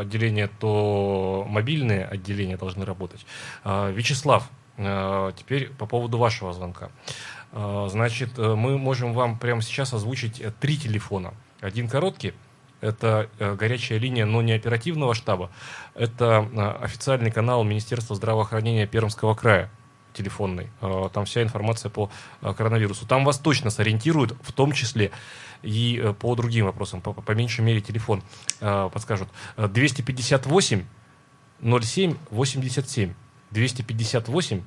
отделения, 0.00 0.48
то 0.58 1.46
мобильные 1.48 2.04
отделения 2.04 2.56
должны 2.56 2.84
работать. 2.84 3.26
Вячеслав, 3.64 4.48
теперь 4.76 5.70
по 5.70 5.86
поводу 5.86 6.18
вашего 6.18 6.52
звонка. 6.52 6.90
Значит, 7.52 8.38
мы 8.38 8.78
можем 8.78 9.12
вам 9.12 9.38
прямо 9.38 9.62
сейчас 9.62 9.92
озвучить 9.92 10.42
три 10.60 10.76
телефона. 10.76 11.34
Один 11.60 11.88
короткий, 11.88 12.32
это 12.80 13.28
э, 13.38 13.54
горячая 13.54 13.98
линия, 13.98 14.26
но 14.26 14.42
не 14.42 14.52
оперативного 14.52 15.14
штаба. 15.14 15.50
Это 15.94 16.78
официальный 16.80 17.30
канал 17.30 17.64
Министерства 17.64 18.16
здравоохранения 18.16 18.86
Пермского 18.86 19.34
края 19.34 19.70
телефонный. 20.12 20.68
Там 21.12 21.26
вся 21.26 21.42
информация 21.42 21.90
по 21.90 22.10
коронавирусу. 22.40 23.06
Там 23.06 23.26
вас 23.26 23.38
точно 23.38 23.68
сориентируют, 23.68 24.34
в 24.40 24.50
том 24.52 24.72
числе 24.72 25.10
и 25.62 26.14
по 26.20 26.34
другим 26.34 26.64
вопросам. 26.64 27.02
По, 27.02 27.12
по 27.12 27.32
меньшей 27.32 27.60
мере 27.60 27.82
телефон 27.82 28.22
подскажут. 28.58 29.28
258 29.58 30.84
07 31.60 32.14
87. 32.30 33.12
258 33.50 34.62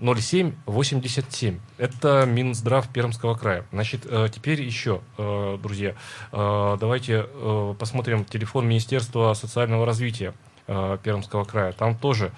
0787. 0.00 1.58
Это 1.76 2.24
Минздрав 2.26 2.88
Пермского 2.88 3.34
края. 3.34 3.64
Значит, 3.72 4.06
э, 4.06 4.28
теперь 4.32 4.62
еще, 4.62 5.00
э, 5.16 5.58
друзья, 5.60 5.94
э, 6.32 6.76
давайте 6.80 7.26
посмотрим 7.78 8.24
телефон 8.24 8.68
Министерства 8.68 9.34
социального 9.34 9.86
развития 9.86 10.34
Пермского 10.66 11.44
края. 11.44 11.72
Там 11.72 11.96
тоже 11.96 12.32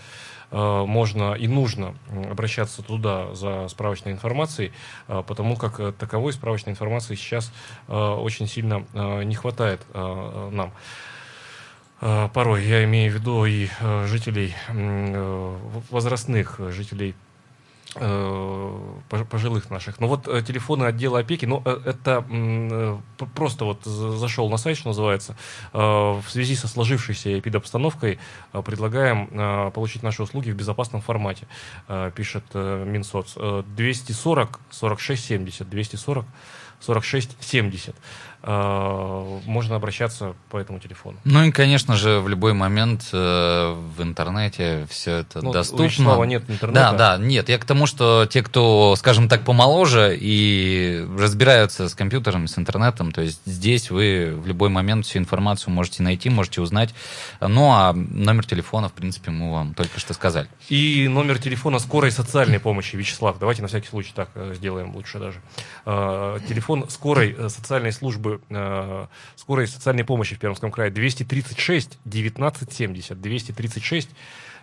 можно 0.53 1.35
и 1.35 1.47
нужно 1.47 1.95
обращаться 2.29 2.83
туда 2.83 3.35
за 3.35 3.69
справочной 3.69 4.13
информацией, 4.13 4.73
потому 5.07 5.57
как 5.57 5.95
таковой 5.97 6.33
справочной 6.33 6.73
информации 6.73 7.15
сейчас 7.15 7.53
очень 7.89 8.49
сильно 8.49 8.85
не 9.25 9.35
хватает 9.37 9.81
нам 9.95 10.73
порой. 12.01 12.65
Я 12.65 12.83
имею 12.85 13.13
в 13.13 13.15
виду 13.15 13.45
и 13.45 13.69
жителей 14.07 14.55
возрастных, 15.91 16.61
жителей 16.71 17.15
пожилых 17.95 19.71
наших. 19.71 19.99
Но 20.01 20.07
вот 20.07 20.29
э, 20.29 20.43
телефоны 20.43 20.85
отдела 20.85 21.19
опеки, 21.19 21.47
ну, 21.47 21.63
э, 21.65 21.81
это 21.87 22.25
просто 23.35 23.65
вот 23.65 23.85
зашел 23.85 24.49
на 24.49 24.59
сайт, 24.59 24.77
что 24.77 24.89
называется, 24.89 25.37
в 25.73 26.25
связи 26.29 26.55
со 26.55 26.69
сложившейся 26.69 27.39
эпидобстановкой 27.39 28.19
предлагаем 28.53 29.73
получить 29.73 30.03
наши 30.03 30.23
услуги 30.23 30.51
в 30.51 30.57
безопасном 30.57 31.01
формате, 31.01 31.47
пишет 32.15 32.45
Минсоц. 32.55 33.35
240 33.35 34.61
46 34.71 35.25
70, 35.25 35.69
240 35.69 36.27
46 36.81 37.37
70. 37.41 37.95
Э, 38.43 39.39
можно 39.45 39.77
обращаться 39.77 40.35
по 40.49 40.57
этому 40.57 40.79
телефону. 40.79 41.19
Ну 41.25 41.45
и, 41.45 41.51
конечно 41.51 41.97
же, 41.97 42.21
в 42.21 42.29
любой 42.29 42.55
момент 42.55 43.11
э, 43.13 43.75
в 43.97 44.03
интернете 44.03 44.87
все 44.89 45.17
это 45.17 45.45
ну, 45.45 45.53
доступно. 45.53 45.85
У 45.85 45.89
Вячеслава 45.89 46.25
нет 46.25 46.45
интернета. 46.49 46.93
Да, 46.93 47.17
да, 47.17 47.23
нет. 47.23 47.51
Я 47.51 47.59
к 47.59 47.67
тому, 47.67 47.87
что 47.87 48.25
те, 48.25 48.43
кто, 48.43 48.97
скажем 48.97 49.29
так, 49.29 49.45
помоложе 49.45 50.17
и 50.19 51.07
разбираются 51.19 51.91
с 51.91 51.95
компьютером, 51.95 52.49
с 52.49 52.57
интернетом, 52.57 53.13
то 53.13 53.21
есть 53.21 53.43
здесь 53.45 53.91
вы 53.91 54.33
в 54.35 54.47
любой 54.47 54.71
момент 54.71 55.05
всю 55.05 55.19
информацию 55.19 55.75
можете 55.75 56.03
найти, 56.03 56.31
можете 56.31 56.63
узнать. 56.63 56.95
Ну 57.43 57.71
а 57.71 57.93
номер 57.93 58.47
телефона, 58.47 58.89
в 58.89 58.95
принципе, 58.95 59.31
мы 59.33 59.53
вам 59.53 59.75
только 59.75 60.01
что 60.01 60.15
сказали. 60.15 60.49
И 60.71 61.09
номер 61.09 61.39
телефона 61.39 61.79
скорой 61.79 62.11
социальной 62.11 62.59
помощи, 62.59 62.97
Вячеслав. 62.97 63.39
Давайте 63.39 63.61
на 63.61 63.69
всякий 63.69 63.89
случай 63.89 64.13
так 64.15 64.31
э, 64.35 64.55
сделаем 64.57 64.95
лучше 64.95 65.19
даже. 65.19 65.41
Телефон 65.85 66.89
скорой 66.89 67.37
социальной 67.51 67.93
службы 67.93 68.30
службы 68.31 68.41
э, 68.51 69.07
скорой 69.37 69.67
социальной 69.67 70.05
помощи 70.05 70.35
в 70.35 70.39
Пермском 70.39 70.71
крае 70.71 70.91
236 70.91 71.99
1970 72.05 73.21
236 73.21 74.11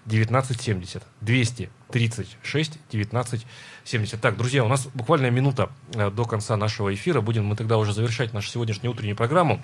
1970 0.05 1.03
236 1.21 2.79
1970 2.89 4.21
Так, 4.21 4.37
друзья, 4.37 4.63
у 4.63 4.67
нас 4.67 4.87
буквально 4.93 5.29
минута 5.29 5.69
э, 5.93 6.09
до 6.09 6.25
конца 6.25 6.55
нашего 6.57 6.93
эфира. 6.93 7.21
Будем 7.21 7.45
мы 7.45 7.55
тогда 7.55 7.77
уже 7.77 7.93
завершать 7.93 8.33
нашу 8.33 8.49
сегодняшнюю 8.49 8.91
утреннюю 8.93 9.15
программу. 9.15 9.61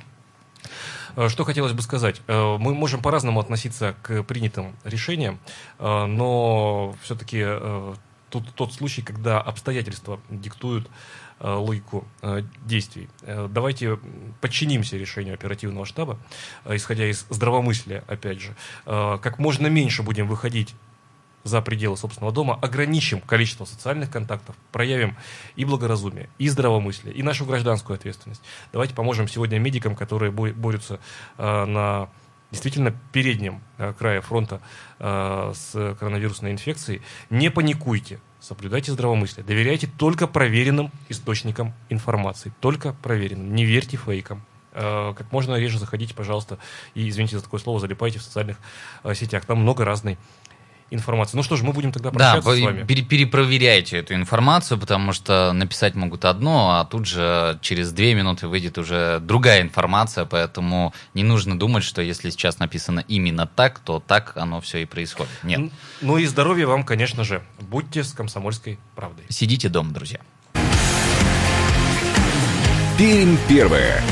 Э, 1.15 1.29
что 1.29 1.45
хотелось 1.45 1.73
бы 1.73 1.81
сказать? 1.81 2.21
Э, 2.27 2.57
мы 2.57 2.73
можем 2.73 3.01
по-разному 3.01 3.39
относиться 3.39 3.95
к 4.01 4.23
принятым 4.23 4.75
решениям, 4.83 5.39
но 5.79 6.95
все-таки 7.01 7.45
тут 8.33 8.53
тот 8.55 8.73
случай, 8.73 9.01
когда 9.01 9.39
обстоятельства 9.39 10.19
диктуют 10.29 10.89
логику 11.39 12.07
действий. 12.65 13.09
Давайте 13.21 13.99
подчинимся 14.41 14.97
решению 14.97 15.33
оперативного 15.33 15.85
штаба, 15.85 16.17
исходя 16.69 17.05
из 17.05 17.25
здравомыслия, 17.29 18.03
опять 18.07 18.39
же. 18.39 18.55
Как 18.85 19.39
можно 19.39 19.67
меньше 19.67 20.03
будем 20.03 20.27
выходить 20.27 20.73
за 21.43 21.61
пределы 21.61 21.97
собственного 21.97 22.33
дома, 22.33 22.57
ограничим 22.61 23.19
количество 23.19 23.65
социальных 23.65 24.09
контактов, 24.09 24.55
проявим 24.71 25.17
и 25.57 25.65
благоразумие, 25.65 26.29
и 26.37 26.47
здравомыслие, 26.47 27.13
и 27.13 27.21
нашу 27.21 27.45
гражданскую 27.45 27.95
ответственность. 27.95 28.41
Давайте 28.71 28.95
поможем 28.95 29.27
сегодня 29.27 29.59
медикам, 29.59 29.95
которые 29.95 30.31
борются 30.31 31.01
э, 31.37 31.65
на 31.65 32.09
действительно 32.53 32.93
переднем 33.11 33.61
крае 33.97 34.21
фронта 34.21 34.61
э, 34.99 35.51
с 35.53 35.95
коронавирусной 35.99 36.51
инфекцией. 36.51 37.01
Не 37.29 37.49
паникуйте, 37.49 38.19
соблюдайте 38.39 38.91
здравомыслие, 38.91 39.45
доверяйте 39.45 39.87
только 39.97 40.27
проверенным 40.27 40.91
источникам 41.09 41.73
информации, 41.89 42.53
только 42.59 42.93
проверенным, 42.93 43.55
не 43.55 43.65
верьте 43.65 43.97
фейкам 43.97 44.45
э, 44.73 45.13
как 45.17 45.31
можно 45.31 45.55
реже 45.55 45.79
заходите, 45.79 46.13
пожалуйста, 46.13 46.59
и, 46.93 47.09
извините 47.09 47.37
за 47.37 47.43
такое 47.43 47.59
слово, 47.59 47.79
залипайте 47.79 48.19
в 48.19 48.23
социальных 48.23 48.57
э, 49.03 49.13
сетях. 49.15 49.45
Там 49.45 49.59
много 49.59 49.83
разной 49.83 50.17
информации. 50.93 51.37
Ну 51.37 51.43
что 51.43 51.55
ж, 51.55 51.61
мы 51.61 51.73
будем 51.73 51.91
тогда 51.91 52.11
прощаться 52.11 52.49
да, 52.49 52.55
с 52.55 52.61
вами. 52.61 52.85
Пере 52.85 53.01
перепроверяйте 53.03 53.97
эту 53.97 54.13
информацию, 54.13 54.77
потому 54.77 55.13
что 55.13 55.51
написать 55.53 55.95
могут 55.95 56.25
одно, 56.25 56.79
а 56.79 56.85
тут 56.85 57.05
же 57.05 57.57
через 57.61 57.91
две 57.91 58.13
минуты 58.13 58.47
выйдет 58.47 58.77
уже 58.77 59.19
другая 59.19 59.61
информация, 59.61 60.25
поэтому 60.25 60.93
не 61.13 61.23
нужно 61.23 61.57
думать, 61.57 61.83
что 61.83 62.01
если 62.01 62.29
сейчас 62.29 62.59
написано 62.59 63.03
именно 63.07 63.47
так, 63.47 63.79
то 63.79 63.99
так 64.05 64.33
оно 64.35 64.61
все 64.61 64.79
и 64.79 64.85
происходит. 64.85 65.31
Нет. 65.43 65.71
Ну 66.01 66.17
и 66.17 66.25
здоровья 66.25 66.67
вам, 66.67 66.83
конечно 66.83 67.23
же. 67.23 67.41
Будьте 67.59 68.03
с 68.03 68.13
комсомольской 68.13 68.79
правдой. 68.95 69.25
Сидите 69.29 69.69
дома, 69.69 69.91
друзья. 69.91 70.19
Пермь 72.97 73.37
первая. 73.49 74.03